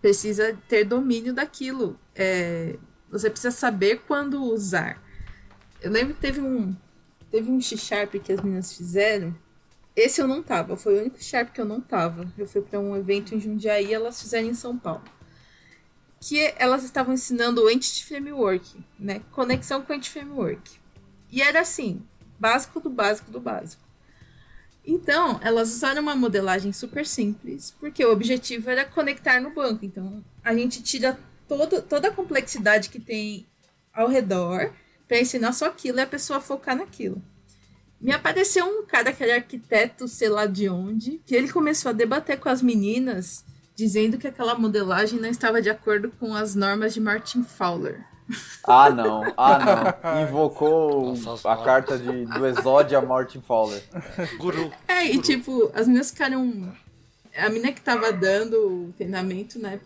[0.00, 2.00] precisa ter domínio daquilo.
[2.14, 2.76] É,
[3.10, 5.00] você precisa saber quando usar.
[5.82, 6.74] Eu lembro que teve um
[7.30, 9.36] teve um X-Sharp que as meninas fizeram.
[9.94, 12.26] Esse eu não tava, foi o único Sharp que eu não tava.
[12.38, 15.04] Eu fui para um evento em Jundiaí, elas fizeram em São Paulo.
[16.18, 19.20] Que elas estavam ensinando o Entity Framework, né?
[19.32, 20.83] Conexão com o Entity Framework.
[21.34, 22.00] E era assim,
[22.38, 23.82] básico do básico do básico.
[24.86, 29.84] Então, elas usaram uma modelagem super simples, porque o objetivo era conectar no banco.
[29.84, 31.18] Então, a gente tira
[31.48, 33.48] todo, toda a complexidade que tem
[33.92, 34.72] ao redor
[35.08, 37.20] para ensinar só aquilo e a pessoa focar naquilo.
[38.00, 41.92] Me apareceu um cara que era arquiteto, sei lá de onde, que ele começou a
[41.92, 46.94] debater com as meninas, dizendo que aquela modelagem não estava de acordo com as normas
[46.94, 48.13] de Martin Fowler.
[48.64, 49.22] Ah, não.
[49.36, 49.58] Ah,
[50.02, 50.22] não.
[50.22, 53.82] Invocou Nossa, a carta de, do Exódia Martin Fowler.
[54.38, 54.72] Guru.
[54.88, 56.72] É, e tipo, as meninas ficaram.
[57.36, 59.80] A menina que tava dando o treinamento, né?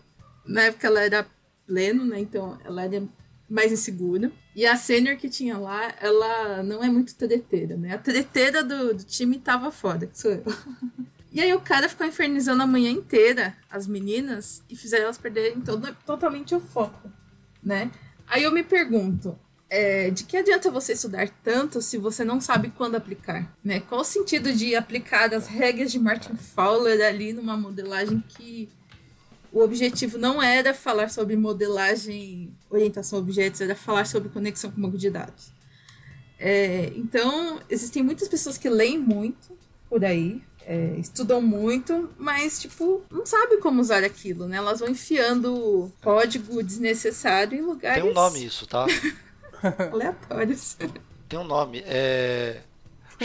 [0.45, 1.27] Na época ela era
[1.67, 2.19] pleno, né?
[2.19, 3.03] Então ela era
[3.49, 4.31] mais insegura.
[4.55, 7.93] E a sênior que tinha lá, ela não é muito treteira, né?
[7.93, 10.43] A treteira do, do time tava foda, que sou eu.
[11.31, 15.61] E aí o cara ficou infernizando a manhã inteira as meninas e fizeram elas perderem
[15.61, 17.07] todo, totalmente o foco,
[17.63, 17.91] né?
[18.29, 19.37] Aí eu me pergunto,
[19.69, 23.55] é, de que adianta você estudar tanto se você não sabe quando aplicar?
[23.63, 23.79] Né?
[23.79, 28.69] Qual o sentido de aplicar as regras de Martin Fowler ali numa modelagem que
[29.51, 34.79] o objetivo não era falar sobre modelagem, orientação a objetos, era falar sobre conexão com
[34.79, 35.51] banco de dados.
[36.37, 39.57] É, então, existem muitas pessoas que leem muito
[39.89, 44.57] por aí, é, estudam muito, mas, tipo, não sabe como usar aquilo, né?
[44.57, 48.03] Elas vão enfiando código desnecessário em lugares.
[48.03, 48.85] Tem um nome isso, tá?
[49.91, 50.77] aleatórios.
[51.27, 51.81] Tem um nome.
[51.87, 52.61] É.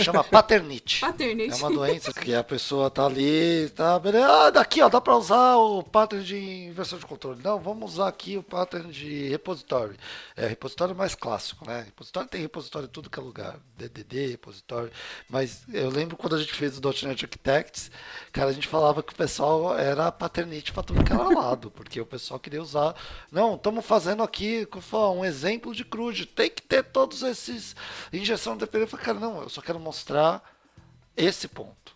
[0.03, 1.01] Chama paternite.
[1.01, 1.53] paternite.
[1.53, 4.27] É uma doença que a pessoa tá ali, tá, beleza.
[4.27, 6.37] Ah, daqui, ó, dá para usar o pattern de
[6.67, 7.41] inversão de controle.
[7.43, 9.97] Não, vamos usar aqui o pattern de repositório.
[10.37, 11.83] É, repositório mais clássico, né?
[11.83, 13.59] Repositório tem repositório em tudo que é lugar.
[13.77, 14.91] DDD, repositório.
[15.29, 17.91] Mas eu lembro quando a gente fez o .NET Architects,
[18.33, 22.01] cara, a gente falava que o pessoal era paternite para tudo que era lado, porque
[22.01, 22.95] o pessoal queria usar.
[23.31, 24.67] Não, estamos fazendo aqui
[25.15, 26.27] um exemplo de CRUD.
[26.27, 27.75] Tem que ter todos esses
[28.13, 30.43] injeção de falei, cara, não, eu só quero mostrar
[31.17, 31.95] esse ponto.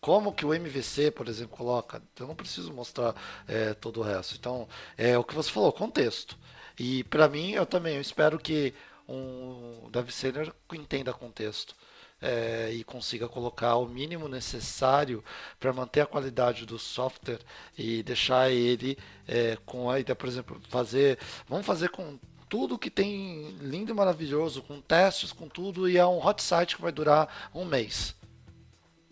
[0.00, 2.02] Como que o MVC, por exemplo, coloca.
[2.18, 3.14] Eu não preciso mostrar
[3.46, 4.36] é, todo o resto.
[4.36, 6.36] Então, é o que você falou, contexto.
[6.78, 8.74] E para mim, eu também eu espero que
[9.08, 11.74] um dev senior entenda contexto.
[12.20, 15.22] É, e consiga colocar o mínimo necessário
[15.60, 17.38] para manter a qualidade do software
[17.76, 21.16] e deixar ele é, com a ideia, por exemplo, fazer,
[21.48, 22.18] vamos fazer com
[22.48, 26.76] tudo que tem lindo e maravilhoso, com testes, com tudo, e é um hot site
[26.76, 28.14] que vai durar um mês.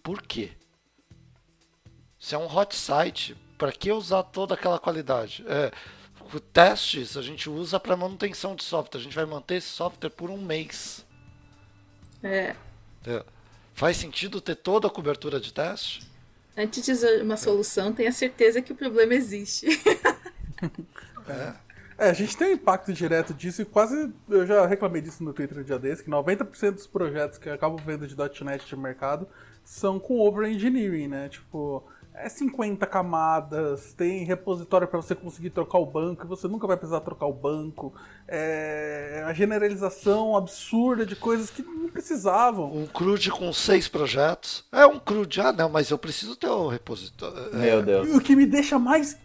[0.02, 0.52] Por quê?
[2.18, 5.44] Se é um hot site, para que usar toda aquela qualidade?
[5.46, 5.70] É,
[6.52, 9.00] testes a gente usa para manutenção de software.
[9.00, 11.04] A gente vai manter esse software por um mês.
[12.22, 12.56] É.
[13.06, 13.24] é.
[13.74, 16.06] Faz sentido ter toda a cobertura de teste?
[16.56, 19.66] Antes de usar uma solução, tenha certeza que o problema existe.
[21.28, 21.65] é.
[21.98, 24.12] É, a gente tem um impacto direto disso e quase.
[24.28, 27.54] Eu já reclamei disso no Twitter no dia desse, que 90% dos projetos que eu
[27.54, 29.26] acabo vendo de .NET de mercado
[29.64, 31.28] são com over-engineering, né?
[31.28, 31.82] Tipo,
[32.14, 36.76] é 50 camadas, tem repositório para você conseguir trocar o banco, e você nunca vai
[36.76, 37.94] precisar trocar o banco.
[38.28, 42.74] É a generalização absurda de coisas que não precisavam.
[42.74, 44.64] Um CRUD com seis projetos.
[44.70, 47.54] É um CRUD, ah não, mas eu preciso ter o repositório.
[47.54, 47.56] É.
[47.56, 48.08] Meu Deus.
[48.08, 49.18] E o que me deixa mais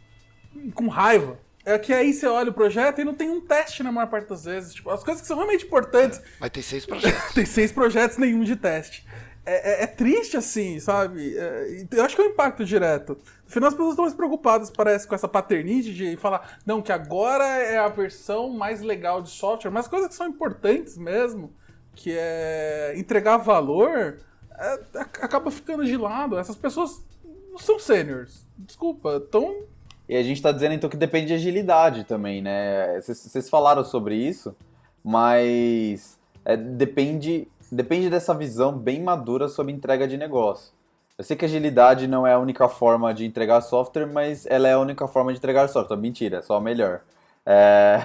[0.74, 3.92] com raiva é que aí você olha o projeto e não tem um teste na
[3.92, 4.74] maior parte das vezes.
[4.74, 6.20] Tipo, as coisas que são realmente importantes.
[6.20, 7.34] É, mas tem seis projetos.
[7.34, 9.06] tem seis projetos, nenhum de teste
[9.46, 11.36] é, é, é, triste assim, sabe?
[11.36, 13.18] É, eu acho que é um impacto direto.
[13.46, 16.92] No final, as pessoas estão mais preocupadas, parece, com essa paternidade de falar, não, que
[16.92, 21.54] agora é a versão mais legal de software, mas coisas que são importantes mesmo,
[21.96, 24.20] que é entregar valor,
[24.58, 26.38] é, acaba ficando de lado.
[26.38, 27.04] Essas pessoas
[27.50, 28.46] não são seniors.
[28.58, 29.64] Desculpa, estão.
[30.12, 33.00] E a gente está dizendo então que depende de agilidade também, né?
[33.00, 34.54] Vocês falaram sobre isso,
[35.02, 40.74] mas é, depende depende dessa visão bem madura sobre entrega de negócio.
[41.18, 44.74] Eu sei que agilidade não é a única forma de entregar software, mas ela é
[44.74, 45.96] a única forma de entregar software.
[45.96, 47.00] Mentira, é só a melhor.
[47.46, 48.02] É...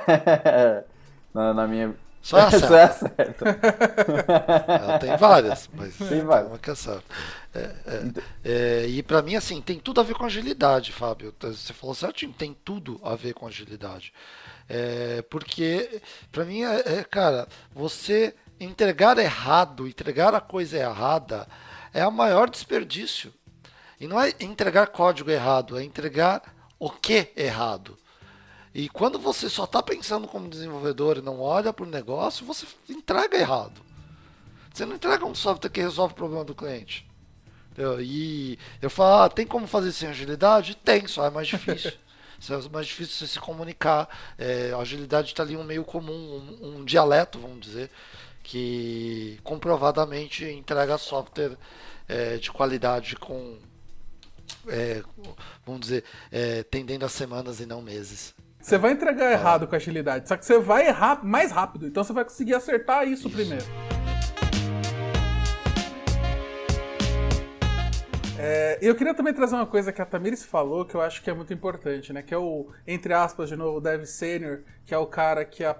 [1.34, 1.92] na, na, minha.
[2.22, 2.66] Só é certa.
[2.68, 3.44] Só é certa.
[4.68, 6.48] ela tem várias, mas tem várias.
[6.48, 7.04] Uma que é certa.
[7.54, 11.34] É, é, então- é, e para mim, assim, tem tudo a ver com agilidade, Fábio.
[11.40, 14.12] Você falou certinho, tem tudo a ver com agilidade.
[14.68, 16.02] É, porque,
[16.32, 21.46] para mim, é, é, cara, você entregar errado, entregar a coisa errada,
[21.94, 23.32] é o maior desperdício.
[24.00, 26.42] E não é entregar código errado, é entregar
[26.78, 27.96] o que errado.
[28.78, 32.66] E quando você só está pensando como desenvolvedor e não olha para o negócio, você
[32.90, 33.80] entrega errado.
[34.70, 37.08] Você não entrega um software que resolve o problema do cliente.
[37.72, 38.02] Entendeu?
[38.02, 40.76] E eu falo, ah, tem como fazer sem agilidade?
[40.76, 41.90] Tem, só é mais difícil.
[42.50, 44.10] é mais difícil você se comunicar.
[44.36, 47.90] É, a agilidade está ali um meio comum, um, um dialeto, vamos dizer
[48.42, 51.56] que comprovadamente entrega software
[52.06, 53.56] é, de qualidade com,
[54.68, 55.02] é,
[55.64, 58.35] vamos dizer, é, tendendo a semanas e não meses.
[58.66, 62.12] Você vai entregar errado com agilidade, só que você vai errar mais rápido, então você
[62.12, 63.36] vai conseguir acertar isso, isso.
[63.36, 63.64] primeiro.
[68.36, 71.30] É, eu queria também trazer uma coisa que a Tamires falou que eu acho que
[71.30, 72.22] é muito importante, né?
[72.22, 75.64] Que é o, entre aspas, de novo, o dev senior, que é o cara que
[75.64, 75.72] a,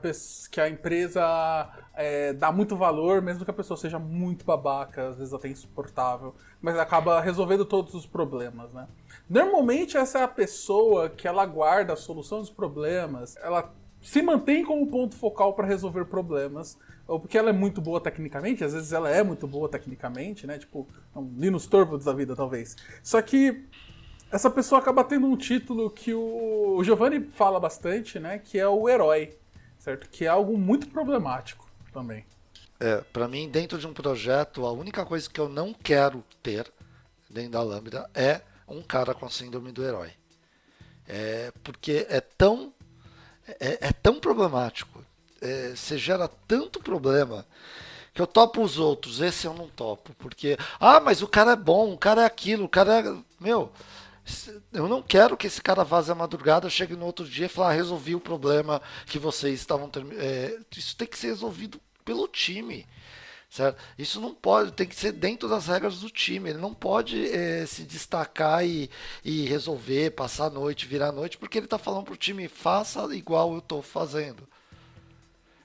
[0.49, 5.19] que a empresa é, dá muito valor, mesmo que a pessoa seja muito babaca, às
[5.19, 8.87] vezes até insuportável, mas acaba resolvendo todos os problemas, né?
[9.29, 14.65] Normalmente essa é a pessoa que ela guarda a solução dos problemas, ela se mantém
[14.65, 18.93] como ponto focal para resolver problemas, ou porque ela é muito boa tecnicamente, às vezes
[18.93, 20.59] ela é muito boa tecnicamente, né?
[20.59, 22.77] Tipo, um Linus Torvalds da vida, talvez.
[23.03, 23.65] Só que
[24.31, 28.39] essa pessoa acaba tendo um título que o Giovanni fala bastante, né?
[28.39, 29.37] Que é o herói,
[29.79, 30.09] certo?
[30.09, 32.25] Que é algo muito problemático também.
[32.79, 36.71] É, para mim, dentro de um projeto, a única coisa que eu não quero ter
[37.31, 40.13] dentro da Lambda é um cara com a síndrome do herói.
[41.09, 42.73] É, porque é tão
[43.61, 45.05] é, é tão problemático
[45.41, 47.47] é, você gera tanto problema
[48.15, 50.15] que eu topo os outros, esse eu não topo.
[50.15, 53.17] Porque, ah, mas o cara é bom, o cara é aquilo, o cara é.
[53.39, 53.71] Meu,
[54.73, 57.75] eu não quero que esse cara vaze a madrugada, chegue no outro dia e fale,
[57.75, 59.91] ah, resolvi o problema que vocês estavam.
[60.19, 62.87] É, isso tem que ser resolvido pelo time.
[63.49, 63.81] Certo?
[63.99, 66.51] Isso não pode, tem que ser dentro das regras do time.
[66.51, 68.91] Ele não pode é, se destacar e,
[69.25, 72.49] e resolver, passar a noite, virar a noite, porque ele está falando para o time,
[72.49, 74.47] faça igual eu estou fazendo.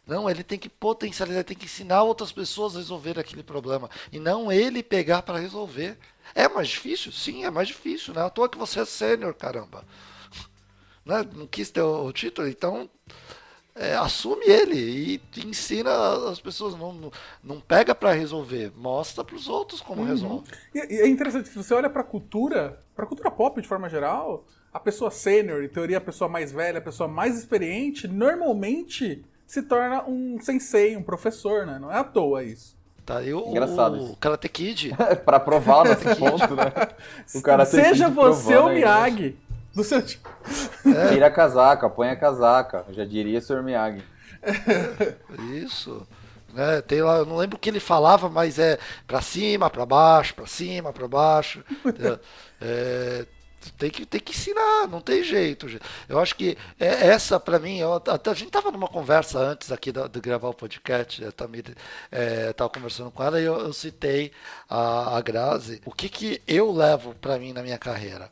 [0.06, 3.90] Não, ele tem que potencializar, ele tem que ensinar outras pessoas a resolver aquele problema.
[4.12, 5.98] E não ele pegar para resolver.
[6.36, 7.12] É mais difícil?
[7.12, 8.22] Sim, é mais difícil, né?
[8.22, 9.86] À toa que você é sênior, caramba.
[11.04, 11.28] Né?
[11.34, 12.88] Não quis ter o título, então
[13.76, 15.92] é, assume ele e ensina
[16.30, 16.76] as pessoas.
[16.76, 17.12] Não, não,
[17.44, 20.08] não pega para resolver, mostra para os outros como uhum.
[20.08, 20.44] resolve.
[20.74, 23.90] E, é interessante, se você olha para a cultura, para a cultura pop de forma
[23.90, 29.24] geral, a pessoa sênior, em teoria a pessoa mais velha, a pessoa mais experiente, normalmente
[29.46, 31.78] se torna um sensei, um professor, né?
[31.80, 32.80] Não é à toa isso.
[33.06, 34.96] Tá, eu, Engraçado o, o Karate Kid.
[35.26, 36.72] pra provar nesse ponto, né?
[37.36, 39.38] O cara Seja você o Miyagi.
[39.74, 40.30] Do seu tipo.
[40.86, 41.10] É.
[41.10, 42.86] Tira a casaca, põe a casaca.
[42.88, 43.64] Eu já diria o Sr.
[43.64, 44.04] Miyagi.
[45.64, 46.06] Isso.
[46.54, 49.86] né tem lá, eu não lembro o que ele falava, mas é pra cima, pra
[49.86, 51.64] baixo, pra cima, pra baixo.
[52.60, 53.26] é,
[53.78, 55.68] tem que, tem que ensinar, não tem jeito.
[56.10, 59.72] Eu acho que é, essa, para mim, eu, até, a gente estava numa conversa antes
[59.72, 61.76] aqui de, de gravar o podcast, a Tamir
[62.50, 64.32] estava é, conversando com ela e eu, eu citei
[64.70, 65.82] a, a Grazi.
[65.86, 68.30] O que, que eu levo para mim na minha carreira?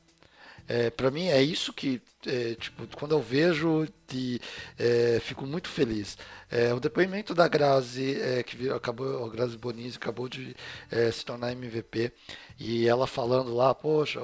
[0.70, 4.40] É, para mim é isso que, é, tipo, quando eu vejo, de,
[4.78, 6.16] é, fico muito feliz.
[6.52, 10.56] É, o depoimento da Grazi, é, que virou, acabou, a Grazi Bonizzi acabou de
[10.92, 12.12] é, se tornar MVP,
[12.60, 14.20] e ela falando lá, poxa,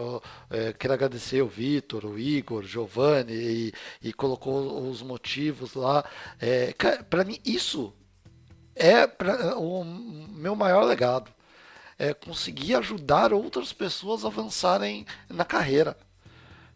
[0.51, 3.73] é, quero agradecer o Vitor, o Igor, o Giovanni, e,
[4.03, 6.05] e, colocou os motivos lá.
[7.09, 7.91] para mim, isso
[8.75, 11.33] é pra, o meu maior legado.
[11.97, 15.97] É conseguir ajudar outras pessoas a avançarem na carreira.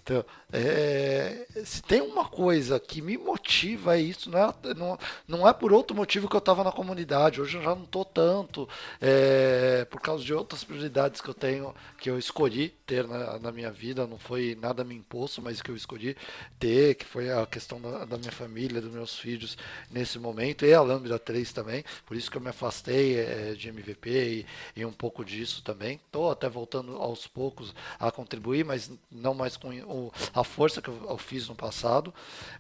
[0.10, 5.48] Então, é, se tem uma coisa que me motiva é isso, não é, não, não
[5.48, 7.40] é por outro motivo que eu estava na comunidade.
[7.40, 8.68] Hoje eu já não estou tanto,
[9.00, 13.52] é, por causa de outras prioridades que eu tenho, que eu escolhi ter na, na,
[13.52, 14.08] minha vida.
[14.08, 16.18] Não foi nada me imposto, mas que eu escolhi
[16.58, 19.56] ter, que foi a questão da, da minha família, dos meus filhos
[19.92, 21.84] nesse momento, e a Lambda 3 também.
[22.08, 24.46] Por isso que eu me afastei é, de MVP e,
[24.82, 26.00] e, um pouco disso também.
[26.04, 30.90] Estou até voltando aos poucos a contribuir, mas não mais com o, a força que
[30.90, 32.14] eu, fiz no passado.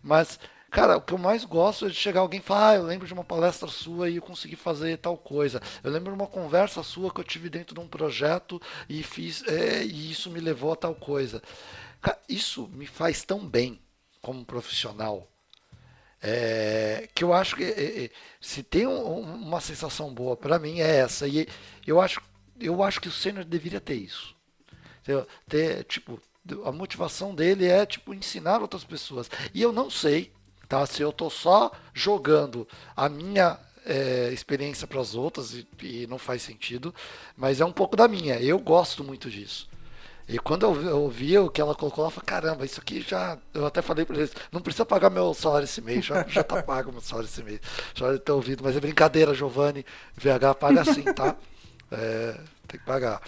[0.03, 0.39] Mas
[0.71, 3.07] Cara, o que eu mais gosto é de chegar alguém e falar, ah, eu lembro
[3.07, 5.59] de uma palestra sua e eu consegui fazer tal coisa.
[5.83, 9.43] Eu lembro de uma conversa sua que eu tive dentro de um projeto e fiz,
[9.47, 11.41] é, e isso me levou a tal coisa.
[11.99, 13.79] Cara, isso me faz tão bem
[14.21, 15.27] como profissional.
[16.21, 18.09] É, que eu acho que é, é,
[18.41, 21.47] se tem um, uma sensação boa para mim é essa e
[21.87, 22.21] eu acho
[22.59, 24.35] eu acho que o sênior deveria ter isso
[25.47, 26.21] ter tipo
[26.65, 29.29] a motivação dele é tipo ensinar outras pessoas.
[29.53, 30.31] E eu não sei,
[30.67, 30.85] tá?
[30.85, 36.17] Se eu tô só jogando a minha é, experiência para as outras e, e, não
[36.17, 36.93] faz sentido,
[37.35, 38.35] mas é um pouco da minha.
[38.39, 39.67] Eu gosto muito disso.
[40.27, 43.35] E quando eu, ouvi o que ela colocou eu falei, caramba, isso aqui já.
[43.51, 46.61] Eu até falei para eles, não precisa pagar meu salário esse mês, já, já tá
[46.61, 47.59] pago meu salário esse mês.
[47.95, 49.83] Já ter ouvido, mas é brincadeira, Giovanni.
[50.15, 51.35] VH paga sim, tá?
[51.91, 53.19] É, tem que pagar.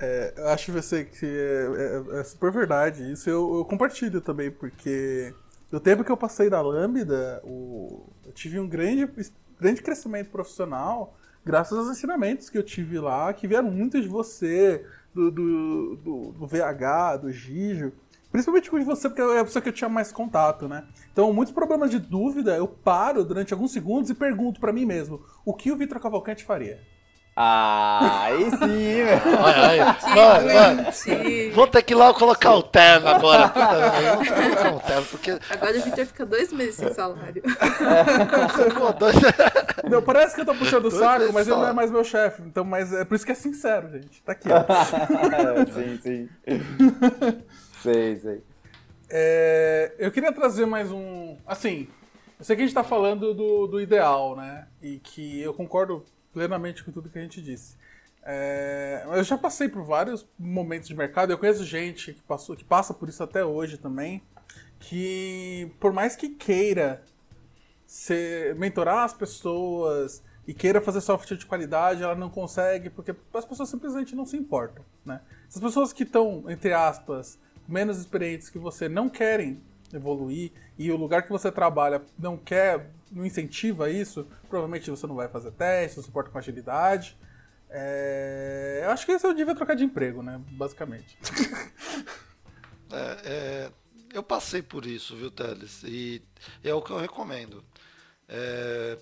[0.00, 3.10] É, eu acho você que é, é, é super verdade.
[3.12, 5.34] Isso eu, eu, compartilho também, porque
[5.72, 9.08] no tempo que eu passei da Lambda, o, eu tive um grande,
[9.58, 14.84] grande crescimento profissional graças aos ensinamentos que eu tive lá, que vieram muito de você,
[15.14, 17.92] do, do, do, do VH, do Gijo.
[18.30, 20.86] Principalmente com você, porque é a pessoa que eu tinha mais contato, né?
[21.10, 25.22] Então, muitos problemas de dúvida, eu paro durante alguns segundos e pergunto para mim mesmo:
[25.46, 26.78] o que o Vitor Cavalcante faria?
[27.40, 29.22] Ah, aí sim, velho.
[29.40, 29.78] Olha aí.
[31.50, 33.46] Vou ter que ir lá colocar o terno agora.
[34.74, 35.38] o terno, porque...
[35.48, 37.40] Agora o Victor fica dois meses sem salário.
[39.88, 42.42] Não, parece que eu tô puxando o saco, mas ele não é mais meu chefe.
[42.42, 44.20] Então, mas é por isso que é sincero, gente.
[44.22, 44.58] Tá aqui, ó.
[45.72, 46.28] sim, sim.
[47.80, 48.42] sei, sei.
[49.08, 51.36] É, eu queria trazer mais um.
[51.46, 51.86] Assim,
[52.36, 54.66] eu sei que a gente tá falando do, do ideal, né?
[54.82, 57.76] E que eu concordo plenamente com tudo que a gente disse.
[58.22, 62.64] É, eu já passei por vários momentos de mercado, eu conheço gente que, passou, que
[62.64, 64.22] passa por isso até hoje também,
[64.80, 67.02] que por mais que queira
[67.86, 73.44] ser, mentorar as pessoas e queira fazer software de qualidade, ela não consegue porque as
[73.44, 74.84] pessoas simplesmente não se importam.
[75.04, 75.20] Né?
[75.48, 79.60] Essas pessoas que estão, entre aspas, menos experientes que você não querem
[79.92, 85.14] evoluir e o lugar que você trabalha não quer, não incentiva isso, provavelmente você não
[85.14, 87.16] vai fazer teste, não suporta com agilidade.
[87.70, 88.80] É...
[88.84, 90.40] Eu acho que eu devia trocar de emprego, né?
[90.52, 91.18] Basicamente.
[92.90, 93.72] É, é,
[94.14, 95.82] eu passei por isso, viu, Teles?
[95.84, 96.22] E
[96.64, 97.62] é o que eu recomendo.
[98.26, 98.96] É,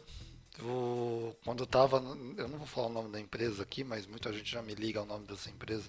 [1.44, 1.98] quando eu estava,
[2.36, 4.98] eu não vou falar o nome da empresa aqui, mas muita gente já me liga
[4.98, 5.88] ao nome dessa empresa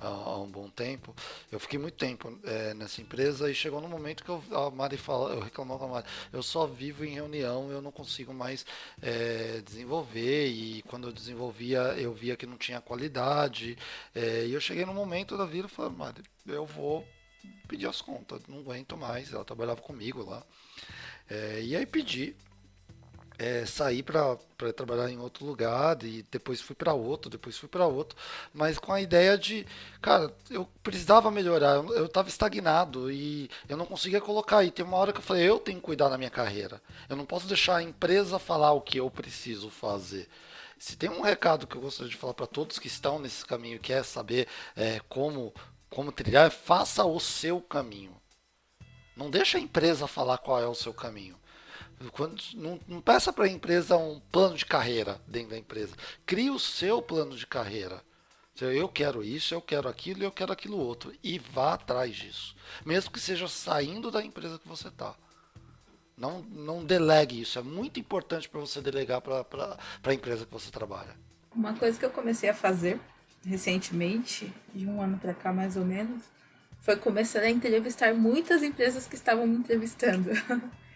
[0.00, 1.14] há, um bom tempo.
[1.50, 4.96] Eu fiquei muito tempo é, nessa empresa e chegou no momento que eu, a Mari
[4.96, 8.64] fala, eu reclamava com a Mari, eu só vivo em reunião, eu não consigo mais
[9.02, 13.76] é, desenvolver e quando eu desenvolvia eu via que não tinha qualidade
[14.14, 17.06] é, e eu cheguei no momento da vida e falei, Mari, eu vou
[17.66, 20.42] pedir as contas, não aguento mais, ela trabalhava comigo lá.
[21.30, 22.34] É, e aí pedi,
[23.38, 24.36] é, saí para
[24.74, 28.18] trabalhar em outro lugar e depois fui para outro, depois fui para outro,
[28.52, 29.64] mas com a ideia de,
[30.02, 34.64] cara, eu precisava melhorar, eu estava estagnado e eu não conseguia colocar.
[34.64, 37.16] E tem uma hora que eu falei, eu tenho que cuidar da minha carreira, eu
[37.16, 40.28] não posso deixar a empresa falar o que eu preciso fazer.
[40.78, 43.76] Se tem um recado que eu gostaria de falar para todos que estão nesse caminho
[43.76, 45.52] e quer saber é, como
[45.90, 48.14] como trilhar, faça o seu caminho.
[49.16, 51.37] Não deixa a empresa falar qual é o seu caminho.
[52.12, 55.94] Quando, não, não peça para a empresa um plano de carreira dentro da empresa.
[56.24, 58.02] Crie o seu plano de carreira.
[58.60, 61.12] Eu quero isso, eu quero aquilo eu quero aquilo outro.
[61.22, 62.56] E vá atrás disso.
[62.84, 65.14] Mesmo que seja saindo da empresa que você está.
[66.16, 67.58] Não, não delegue isso.
[67.58, 69.44] É muito importante para você delegar para
[70.02, 71.16] a empresa que você trabalha.
[71.54, 73.00] Uma coisa que eu comecei a fazer
[73.46, 76.22] recentemente, de um ano para cá mais ou menos,
[76.80, 80.30] foi começar a entrevistar muitas empresas que estavam me entrevistando.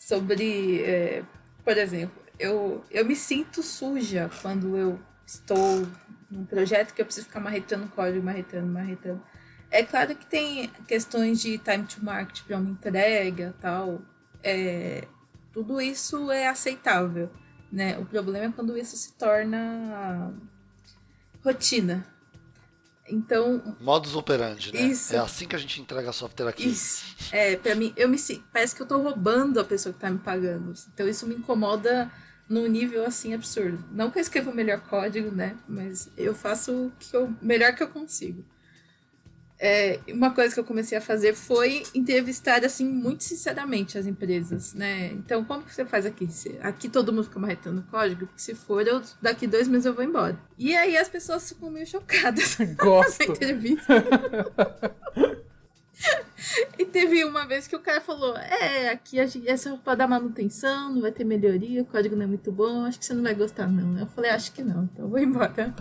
[0.00, 1.22] Sobre, é,
[1.62, 5.86] por exemplo, eu, eu me sinto suja quando eu estou
[6.30, 9.22] num projeto que eu preciso ficar marretando código, marretando, marretando.
[9.70, 14.00] É claro que tem questões de time to market para uma entrega tal.
[14.42, 15.06] É,
[15.52, 17.30] tudo isso é aceitável.
[17.70, 17.98] Né?
[17.98, 20.32] O problema é quando isso se torna
[21.44, 22.06] rotina.
[23.10, 23.76] Então.
[23.80, 24.82] Modus operandi, né?
[24.82, 25.14] Isso.
[25.14, 26.68] É assim que a gente entrega software aqui.
[26.68, 27.04] Isso.
[27.32, 28.18] É, pra mim, eu me
[28.52, 30.72] parece que eu tô roubando a pessoa que tá me pagando.
[30.94, 32.10] Então isso me incomoda
[32.48, 33.84] num nível assim absurdo.
[33.92, 35.56] Não que eu escreva o melhor código, né?
[35.68, 38.44] Mas eu faço o que eu, melhor que eu consigo.
[39.62, 44.72] É, uma coisa que eu comecei a fazer foi entrevistar, assim, muito sinceramente as empresas,
[44.72, 45.08] né?
[45.08, 46.26] Então, como que você faz aqui?
[46.62, 50.02] Aqui todo mundo fica marretando código, porque se for, eu, daqui dois meses eu vou
[50.02, 50.40] embora.
[50.58, 53.18] E aí as pessoas ficam meio chocadas Gosto.
[53.18, 54.02] na entrevista.
[56.78, 59.94] e teve uma vez que o cara falou: É, aqui a gente, é só pra
[59.94, 63.12] dar manutenção, não vai ter melhoria, o código não é muito bom, acho que você
[63.12, 63.98] não vai gostar, não.
[63.98, 65.74] Eu falei: Acho que não, então eu vou embora.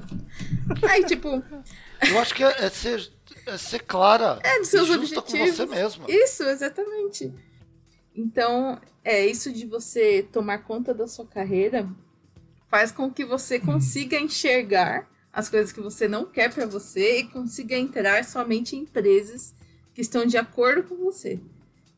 [0.89, 1.41] Aí, tipo.
[2.09, 3.09] Eu acho que é, é ser
[3.49, 4.39] é ser clara.
[4.43, 5.31] É, dos seus objetivos.
[5.31, 6.05] com você mesma.
[6.07, 7.33] Isso, exatamente.
[8.15, 11.89] Então, é isso de você tomar conta da sua carreira
[12.67, 17.27] faz com que você consiga enxergar as coisas que você não quer para você e
[17.27, 19.53] consiga entrar somente em empresas
[19.93, 21.39] que estão de acordo com você.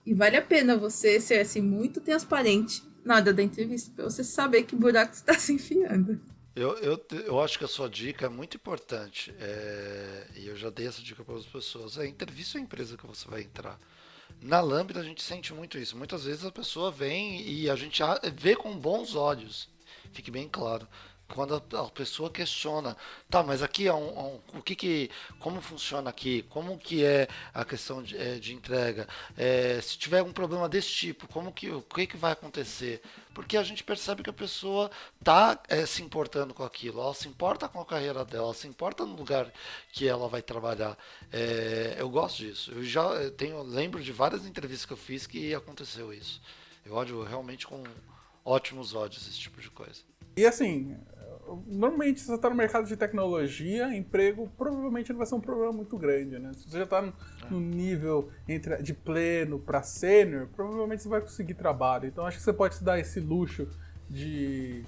[0.06, 4.24] E vale a pena você ser assim muito transparente na hora da entrevista para você
[4.24, 6.20] saber que buraco você está se enfiando.
[6.56, 9.34] Eu, eu, eu acho que a sua dica é muito importante.
[9.40, 11.98] É, e eu já dei essa dica para as pessoas.
[11.98, 13.80] É entrevista a empresa que você vai entrar.
[14.42, 15.98] Na Lambda a gente sente muito isso.
[15.98, 18.02] Muitas vezes a pessoa vem e a gente
[18.36, 19.70] vê com bons olhos.
[20.14, 20.88] Fique bem claro
[21.32, 22.96] quando a, pessoa questiona,
[23.30, 25.10] tá, mas aqui é um, um, o que que,
[25.40, 29.08] como funciona aqui, como que é a questão de, é, de entrega,
[29.38, 33.02] é, se tiver um problema desse tipo, como que, o que que vai acontecer?
[33.34, 34.92] Porque a gente percebe que a pessoa
[35.24, 38.68] tá é, se importando com aquilo, ela se importa com a carreira dela, ela se
[38.68, 39.52] importa no lugar
[39.94, 40.98] que ela vai trabalhar.
[41.32, 42.72] É, eu gosto disso.
[42.72, 46.42] Eu já tenho, lembro de várias entrevistas que eu fiz que aconteceu isso.
[46.86, 47.84] Eu olho realmente com
[48.44, 50.02] ótimos olhos esse tipo de coisa.
[50.36, 50.98] E assim,
[51.68, 55.72] normalmente, se você está no mercado de tecnologia, emprego provavelmente não vai ser um problema
[55.72, 56.52] muito grande, né?
[56.54, 57.14] Se você já está no,
[57.50, 62.08] no, nível entre, de pleno para sênior, provavelmente você vai conseguir trabalho.
[62.08, 63.68] Então acho que você pode se dar esse luxo
[64.10, 64.84] de.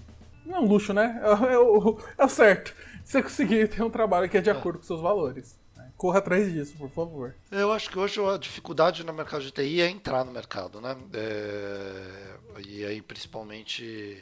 [0.46, 1.22] Não é um luxo, né?
[1.24, 2.76] É, é, o, é o certo.
[3.04, 4.54] Você conseguir ter um trabalho que é de é.
[4.54, 5.60] acordo com seus valores.
[5.76, 5.92] Né?
[5.98, 7.36] Corra atrás disso, por favor.
[7.52, 10.96] Eu acho que hoje a dificuldade no mercado de TI é entrar no mercado, né?
[11.14, 12.34] É...
[12.66, 14.22] E aí, principalmente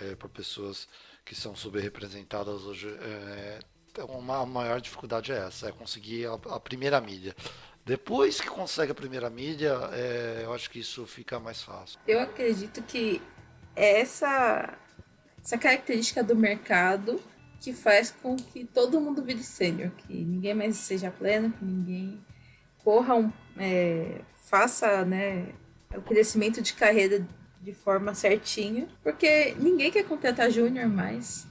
[0.00, 0.88] é, para pessoas
[1.26, 3.58] que são subrepresentadas hoje, é,
[4.08, 7.34] uma a maior dificuldade é essa, é conseguir a, a, primeira mídia.
[7.84, 11.98] Depois que consegue a primeira mídia, é, eu acho que isso fica mais fácil.
[12.06, 13.20] Eu acredito que
[13.74, 14.78] essa,
[15.42, 17.20] essa característica do mercado
[17.60, 22.24] que faz com que todo mundo vire sênior, que ninguém mais seja pleno, que ninguém
[22.84, 25.52] corra um, é, faça né,
[25.92, 27.26] o crescimento de carreira
[27.66, 31.48] de forma certinha, porque ninguém quer contratar júnior mais.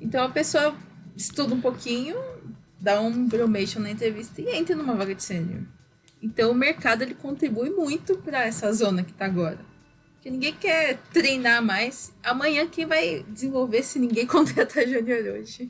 [0.00, 0.76] Então a pessoa
[1.16, 2.14] estuda um pouquinho,
[2.80, 5.62] dá um bromation na entrevista e entra numa vaga de sênior.
[6.22, 9.58] Então o mercado ele contribui muito para essa zona que está agora.
[10.14, 12.14] Porque ninguém quer treinar mais.
[12.22, 15.68] Amanhã quem vai desenvolver se ninguém contratar júnior hoje?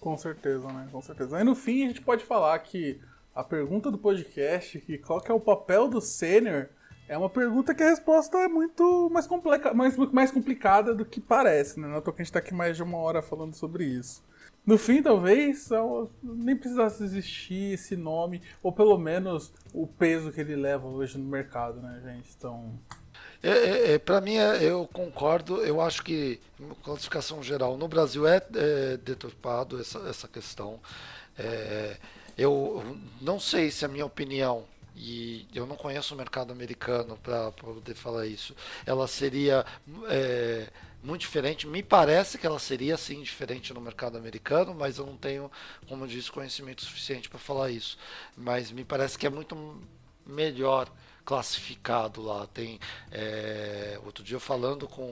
[0.00, 0.88] Com certeza, né?
[0.90, 1.36] Com certeza.
[1.36, 2.98] Aí no fim a gente pode falar que
[3.34, 6.70] a pergunta do podcast, que qual que é o papel do sênior
[7.08, 11.20] é uma pergunta que a resposta é muito mais, complica mais, mais complicada do que
[11.20, 11.86] parece, né?
[11.86, 14.24] Não é que a gente tá aqui mais de uma hora falando sobre isso.
[14.66, 15.68] No fim, talvez,
[16.20, 21.24] nem precisasse existir esse nome, ou pelo menos o peso que ele leva hoje no
[21.24, 22.28] mercado, né, gente?
[22.36, 22.74] Então.
[23.40, 25.62] É, é, é para mim, é, eu concordo.
[25.62, 26.40] Eu acho que,
[26.82, 30.80] classificação geral, no Brasil é, é deturpado essa, essa questão.
[31.38, 31.96] É,
[32.36, 32.82] eu
[33.20, 34.64] não sei se a minha opinião
[34.96, 38.56] e eu não conheço o mercado americano para poder falar isso.
[38.86, 39.64] Ela seria
[40.08, 40.68] é,
[41.02, 41.66] muito diferente.
[41.66, 45.52] Me parece que ela seria sim diferente no mercado americano, mas eu não tenho,
[45.86, 47.98] como eu disse, conhecimento suficiente para falar isso.
[48.34, 49.78] Mas me parece que é muito
[50.24, 50.90] melhor
[51.26, 52.46] classificado lá.
[52.46, 52.80] Tem
[53.12, 55.04] é, outro dia falando com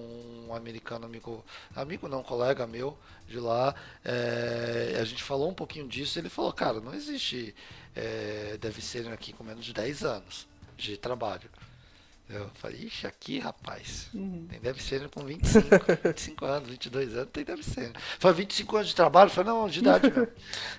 [0.48, 1.44] um americano amigo,
[1.76, 2.96] amigo não, colega meu
[3.28, 3.74] de lá,
[4.04, 6.18] é, a gente falou um pouquinho disso.
[6.18, 7.54] Ele falou, cara, não existe
[7.94, 10.46] é, deve ser aqui com menos de 10 anos
[10.76, 11.48] de trabalho.
[12.28, 14.46] Eu falei, ixi, aqui, rapaz, Uhum.
[14.48, 15.68] tem deve ser com 25,
[16.04, 17.92] 25 anos, 22 anos, tem deve ser.
[18.18, 19.28] Foi 25 anos de trabalho?
[19.28, 20.28] Foi não, de idade mesmo.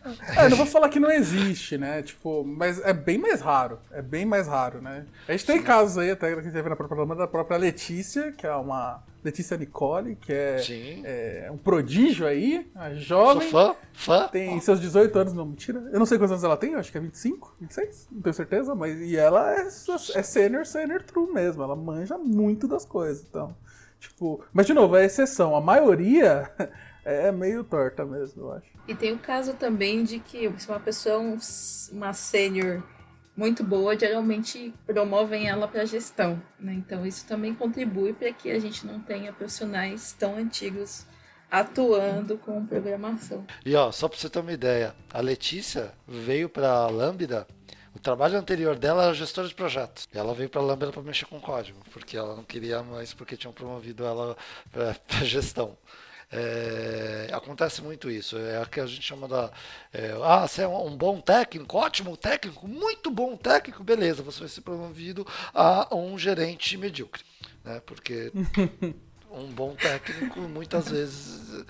[0.35, 2.01] É, não vou falar que não existe, né?
[2.01, 3.79] Tipo, mas é bem mais raro.
[3.91, 5.05] É bem mais raro, né?
[5.27, 8.31] A gente tem casos aí, até que a gente teve na própria da própria Letícia,
[8.31, 9.03] que é uma.
[9.25, 13.49] Letícia Nicole, que é, é um prodígio aí, a Sou jovem.
[13.49, 14.27] fã, fã.
[14.27, 15.89] Tem seus 18 anos, não, mentira.
[15.91, 18.33] Eu não sei quantos anos ela tem, eu acho que é 25, 26, não tenho
[18.35, 19.69] certeza, mas e ela é, é
[20.21, 23.55] senior, senior true mesmo, ela manja muito das coisas, então.
[23.99, 26.51] Tipo, mas de novo, é exceção, a maioria
[27.03, 28.67] é meio torta mesmo, eu acho.
[28.87, 31.37] E tem o caso também de que se uma pessoa é um-
[31.91, 32.83] uma sênior
[33.35, 36.73] muito boa, geralmente promovem ela para gestão, né?
[36.73, 41.05] Então isso também contribui para que a gente não tenha profissionais tão antigos
[41.49, 43.45] atuando com programação.
[43.65, 47.45] E ó, só pra você ter uma ideia, a Letícia veio pra Lambda,
[47.93, 50.07] o trabalho anterior dela era gestora de projetos.
[50.13, 53.53] Ela veio pra Lambda pra mexer com código, porque ela não queria mais, porque tinham
[53.53, 54.35] promovido ela
[54.71, 55.77] pra gestão.
[56.31, 59.51] É, acontece muito isso, é o que a gente chama da.
[59.93, 64.49] é, ah, você é um, bom técnico, ótimo técnico, muito bom técnico, beleza, você vai
[64.49, 67.23] ser promovido a um gerente medíocre.
[67.63, 67.81] Né?
[67.85, 68.31] Porque
[69.31, 71.65] um bom técnico muitas vezes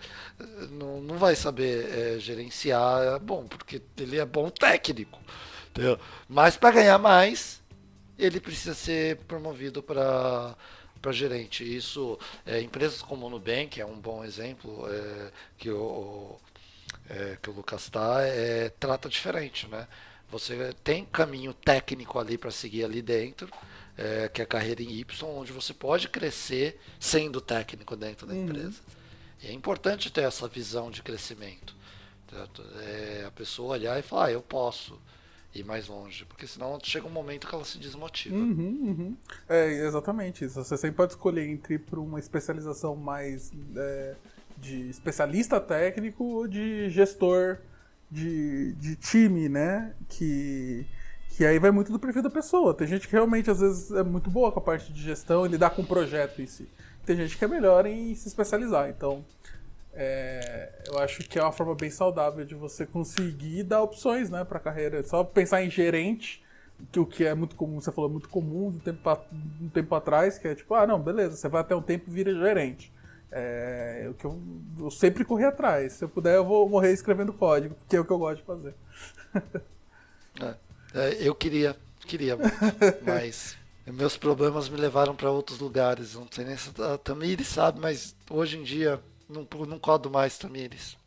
[0.72, 5.20] não, não vai saber eh, gerenciar, é bom, porque ele é bom técnico.
[5.70, 6.00] entendeu?
[6.28, 7.62] Mas para ganhar mais,
[8.18, 10.56] ele precisa ser promovido para
[11.06, 11.64] para gerente.
[11.64, 12.18] Isso,
[12.48, 16.36] é, empresas como o Nubank é um bom exemplo é, que o
[17.08, 19.88] é, que o Lucas está, é, trata diferente, né?
[20.32, 23.48] Você tem caminho técnico ali para seguir ali dentro,
[23.96, 28.36] é, que é a carreira em Y, onde você pode crescer sendo técnico dentro da
[28.36, 28.82] empresa.
[29.44, 31.76] E é importante ter essa visão de crescimento.
[32.82, 35.00] É, a pessoa olhar e falar, ah, eu posso
[35.56, 38.36] ir mais longe, porque senão chega um momento que ela se desmotiva.
[38.36, 38.54] Uhum,
[38.84, 39.18] uhum.
[39.48, 40.64] É exatamente isso.
[40.64, 44.16] Você sempre pode escolher entre para uma especialização mais é,
[44.58, 47.58] de especialista técnico ou de gestor
[48.12, 49.94] de, de time, né?
[50.10, 50.86] Que,
[51.30, 52.74] que aí vai muito do perfil da pessoa.
[52.74, 55.50] Tem gente que realmente às vezes é muito boa com a parte de gestão e
[55.50, 56.68] lidar com o projeto em si.
[57.06, 58.90] Tem gente que é melhor em se especializar.
[58.90, 59.24] Então,
[59.96, 64.44] é, eu acho que é uma forma bem saudável de você conseguir dar opções né,
[64.44, 65.02] para a carreira.
[65.04, 66.44] Só pensar em gerente,
[66.92, 69.18] que o que é muito comum, você falou, muito comum do tempo,
[69.62, 72.14] um tempo atrás, que é tipo, ah, não, beleza, você vai até um tempo e
[72.14, 72.94] vira gerente.
[73.32, 74.40] É o que eu,
[74.80, 75.94] eu sempre corri atrás.
[75.94, 78.44] Se eu puder, eu vou morrer escrevendo código, porque é o que eu gosto de
[78.44, 78.74] fazer.
[80.94, 82.38] É, eu queria, queria,
[83.06, 86.16] mas meus problemas me levaram para outros lugares.
[86.16, 90.38] Não sei nem se a Tamires sabe, mas hoje em dia não, não codo mais
[90.38, 90.98] Tamires.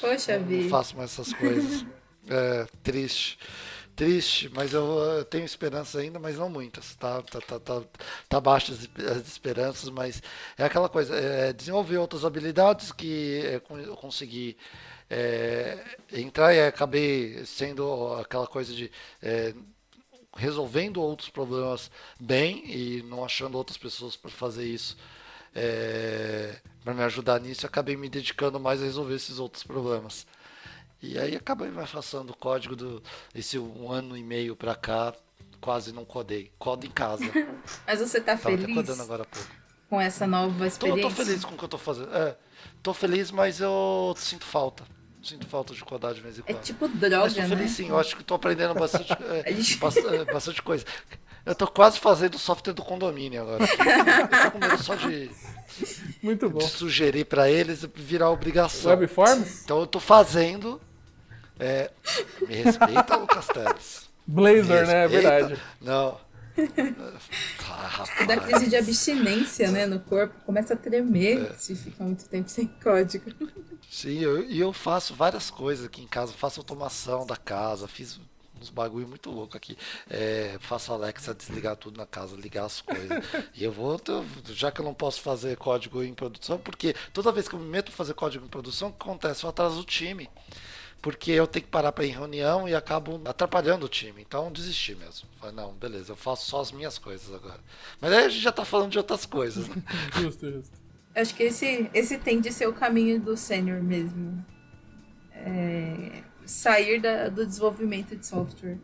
[0.00, 0.68] Poxa Não vida.
[0.70, 1.84] faço mais essas coisas.
[2.30, 3.38] É triste.
[3.96, 6.94] Triste, mas eu, eu tenho esperanças ainda, mas não muitas.
[6.94, 7.82] Tá, tá, tá, tá,
[8.28, 8.86] tá baixo as,
[9.16, 10.22] as esperanças, mas
[10.58, 13.54] é aquela coisa, é, desenvolver outras habilidades que é,
[13.86, 14.58] eu consegui
[15.08, 15.82] é,
[16.12, 18.90] entrar e acabei sendo aquela coisa de
[19.22, 19.54] é,
[20.36, 21.90] resolvendo outros problemas
[22.20, 24.96] bem e não achando outras pessoas para fazer isso.
[26.84, 30.26] Para me ajudar nisso, eu acabei me dedicando mais a resolver esses outros problemas.
[31.02, 33.02] E aí acabei me afastando do código do
[33.34, 35.14] esse um ano e meio pra cá,
[35.60, 36.50] quase não codei.
[36.58, 37.24] Codo em casa.
[37.86, 39.48] Mas você tá Tava feliz codando agora há pouco.
[39.88, 41.02] com essa nova Tô, experiência?
[41.02, 42.12] tô feliz com o que eu tô fazendo.
[42.14, 42.36] É,
[42.82, 44.84] tô feliz, mas eu sinto falta.
[45.22, 46.62] Sinto falta de codar de vez em É quando.
[46.62, 47.48] tipo mas droga, tô né?
[47.48, 49.12] feliz sim, eu acho que tô aprendendo bastante,
[49.44, 50.84] é, é, bastante coisa.
[51.44, 53.64] Eu tô quase fazendo o software do condomínio agora.
[53.64, 55.30] Eu tô com medo só de,
[56.22, 56.58] Muito bom.
[56.58, 58.90] de sugerir pra eles virar obrigação.
[58.92, 59.62] Webforms?
[59.64, 60.80] Então eu tô fazendo.
[61.60, 61.90] É,
[62.46, 64.08] me respeita, Lucas Teles.
[64.26, 65.04] Blazor, né?
[65.04, 65.60] É verdade.
[65.80, 66.18] Não.
[67.70, 71.54] Ah, Da crise de abstinência, né, no corpo, começa a tremer É.
[71.54, 73.30] se fica muito tempo sem código.
[73.88, 76.32] Sim, eu- e eu, faço várias coisas aqui em casa.
[76.32, 78.18] Faço automação da casa, fiz
[78.60, 79.76] uns bagulho muito louco aqui.
[80.08, 83.08] É, faço a Alexa desligar tudo na casa, ligar as coisas.
[83.54, 84.00] e eu vou,
[84.46, 87.68] já que eu não posso fazer código em produção, porque toda vez que eu me
[87.68, 89.44] meto pra fazer código em produção, o que acontece?
[89.44, 90.28] Eu atraso o time.
[91.00, 94.20] Porque eu tenho que parar para ir em reunião e acabo atrapalhando o time.
[94.20, 95.28] Então eu desisti mesmo.
[95.38, 97.60] Falei, não, beleza, eu faço só as minhas coisas agora.
[98.00, 99.76] Mas aí a gente já tá falando de outras coisas, né?
[100.20, 100.76] Justo, justo.
[101.14, 104.44] Acho que esse, esse tende a ser o caminho do sênior mesmo.
[105.32, 108.78] É, sair da- do desenvolvimento de software.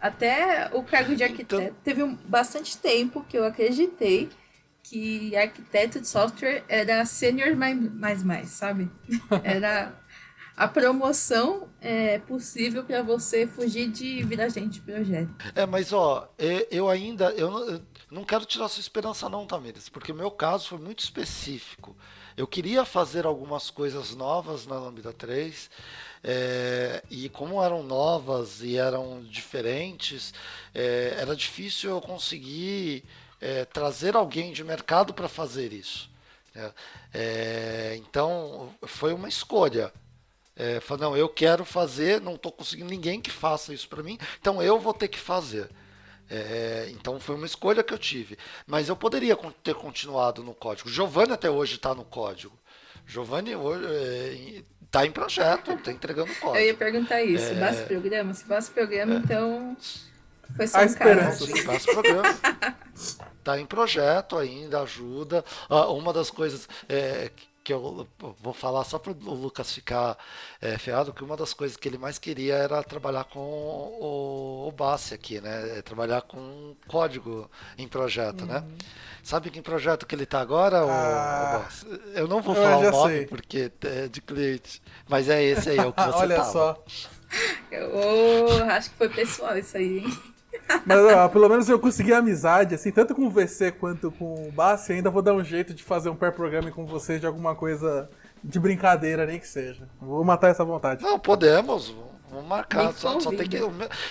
[0.00, 1.62] Até o cargo de arquiteto.
[1.62, 4.28] Então- Teve um, bastante tempo que eu acreditei
[4.82, 8.90] que arquiteto de software era sênior mais, mais mais, sabe?
[9.44, 9.94] Era
[10.56, 15.30] a promoção é possível para você fugir de virar gente projeto.
[15.54, 16.28] É, mas ó,
[16.70, 20.30] eu ainda eu não, eu não quero tirar sua esperança não, Tamires, porque o meu
[20.30, 21.96] caso foi muito específico.
[22.36, 25.70] Eu queria fazer algumas coisas novas na Lambda 3,
[26.24, 30.32] é, e como eram novas e eram diferentes,
[30.74, 33.04] é, era difícil eu conseguir
[33.40, 36.08] é, trazer alguém de mercado para fazer isso.
[36.54, 36.72] Né?
[37.12, 39.92] É, então foi uma escolha.
[40.54, 44.18] É, falei, não, eu quero fazer, não estou conseguindo ninguém que faça isso para mim,
[44.38, 45.68] então eu vou ter que fazer.
[46.34, 48.38] É, então foi uma escolha que eu tive.
[48.66, 50.88] Mas eu poderia ter continuado no código.
[50.88, 52.58] Giovanni até hoje está no código.
[53.06, 56.56] Giovanni hoje está é, em projeto, está entregando código.
[56.56, 57.44] Eu ia perguntar isso.
[57.44, 58.32] É, basta programa?
[58.32, 59.76] Se basta programa, é, então
[60.56, 61.64] foi só um caso.
[61.66, 62.38] Basta programa.
[62.94, 65.44] Está em projeto ainda, ajuda.
[65.68, 67.30] Ah, uma das coisas é,
[67.62, 68.06] que eu
[68.40, 70.18] vou falar só para o Lucas ficar
[70.60, 74.72] é, ferrado, que uma das coisas que ele mais queria era trabalhar com o, o
[74.72, 75.78] Bassi aqui, né?
[75.78, 78.58] É trabalhar com código em projeto, né?
[78.58, 78.66] uhum.
[78.66, 78.76] né?
[79.22, 82.90] Sabe que projeto que ele está agora, ah, o, o Eu não vou falar o
[82.90, 83.26] nome sei.
[83.26, 86.52] porque é de cliente, mas é esse aí, é o que você Olha tava.
[86.52, 86.84] só.
[87.70, 90.31] Eu acho que foi pessoal isso aí, hein?
[90.84, 94.52] Mas ó, pelo menos eu consegui amizade, assim, tanto com o VC quanto com o
[94.52, 94.92] Bassi.
[94.92, 98.08] Ainda vou dar um jeito de fazer um pair programming com vocês de alguma coisa
[98.42, 99.88] de brincadeira, nem que seja.
[100.00, 101.02] Vou matar essa vontade.
[101.02, 101.94] Não, podemos.
[102.30, 102.92] Vamos marcar.
[102.94, 103.58] Só, só, tem que.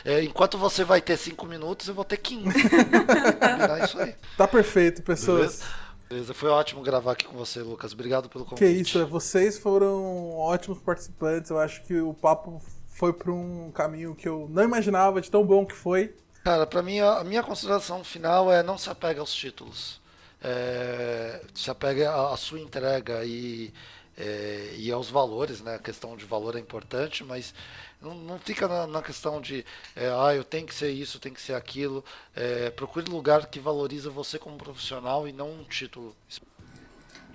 [0.05, 2.49] É, enquanto você vai ter 5 minutos, eu vou ter 15.
[3.83, 4.15] isso aí.
[4.37, 5.59] Tá perfeito, pessoas.
[5.59, 5.81] Beleza?
[6.07, 7.93] Beleza, foi ótimo gravar aqui com você, Lucas.
[7.93, 8.59] Obrigado pelo convite.
[8.59, 11.49] Que isso, vocês foram ótimos participantes.
[11.49, 15.45] Eu acho que o papo foi para um caminho que eu não imaginava de tão
[15.45, 16.13] bom que foi.
[16.43, 20.01] Cara, para mim a minha consideração final é não se apega aos títulos.
[20.43, 23.71] É, se apega à, sua entrega e,
[24.17, 25.75] é, e aos valores, né?
[25.75, 27.53] A questão de valor é importante, mas
[28.01, 29.63] não, não fica na, na, questão de
[29.95, 32.03] é, ah, eu tenho que ser isso, tem que ser aquilo.
[32.35, 36.15] É, procure lugar que valoriza você como profissional e não um título.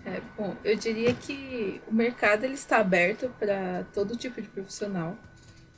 [0.05, 5.16] É, bom, eu diria que o mercado ele está aberto para todo tipo de profissional.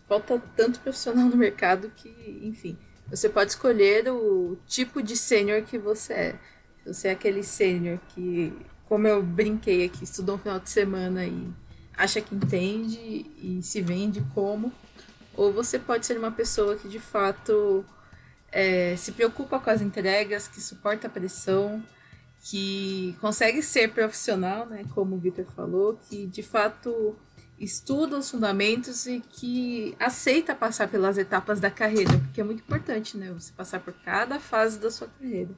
[0.07, 2.79] Falta tanto profissional no mercado que, enfim,
[3.11, 6.39] você pode escolher o tipo de sênior que você é.
[6.83, 8.53] Se você é aquele sênior que,
[8.85, 11.49] como eu brinquei aqui, estudou um final de semana e
[11.97, 14.73] acha que entende e se vende como.
[15.35, 17.85] Ou você pode ser uma pessoa que de fato
[18.53, 21.83] é, se preocupa com as entregas, que suporta a pressão,
[22.41, 27.17] que consegue ser profissional, né, como o Victor falou, que de fato
[27.61, 33.17] estuda os fundamentos e que aceita passar pelas etapas da carreira, porque é muito importante,
[33.17, 33.33] né?
[33.33, 35.51] Você passar por cada fase da sua carreira.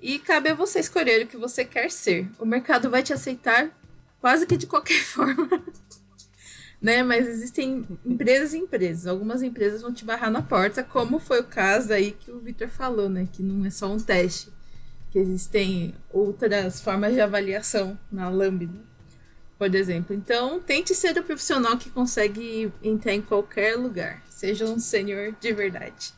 [0.00, 2.28] E cabe a você escolher o que você quer ser.
[2.38, 3.70] O mercado vai te aceitar
[4.20, 5.62] quase que de qualquer forma.
[6.80, 7.02] né?
[7.02, 9.06] Mas existem empresas e empresas.
[9.06, 12.68] Algumas empresas vão te barrar na porta, como foi o caso aí que o Victor
[12.68, 13.28] falou, né?
[13.30, 14.50] Que não é só um teste.
[15.10, 18.93] Que existem outras formas de avaliação na Lambda
[19.58, 20.14] por exemplo.
[20.14, 24.22] Então, tente ser o profissional que consegue entrar em qualquer lugar.
[24.28, 26.12] Seja um sênior de verdade.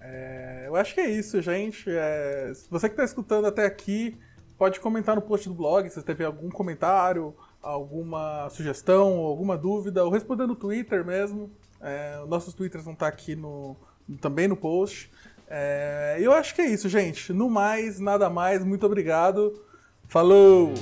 [0.00, 1.84] É, eu acho que é isso, gente.
[1.88, 4.18] É, você que está escutando até aqui,
[4.58, 10.10] pode comentar no post do blog se teve algum comentário, alguma sugestão, alguma dúvida, ou
[10.10, 11.50] responder no Twitter mesmo.
[11.80, 13.76] É, nossos Twitters vão estar tá aqui no,
[14.20, 15.10] também no post.
[15.48, 17.32] É, eu acho que é isso, gente.
[17.32, 18.64] No mais, nada mais.
[18.64, 19.52] Muito obrigado.
[20.08, 20.72] Falou!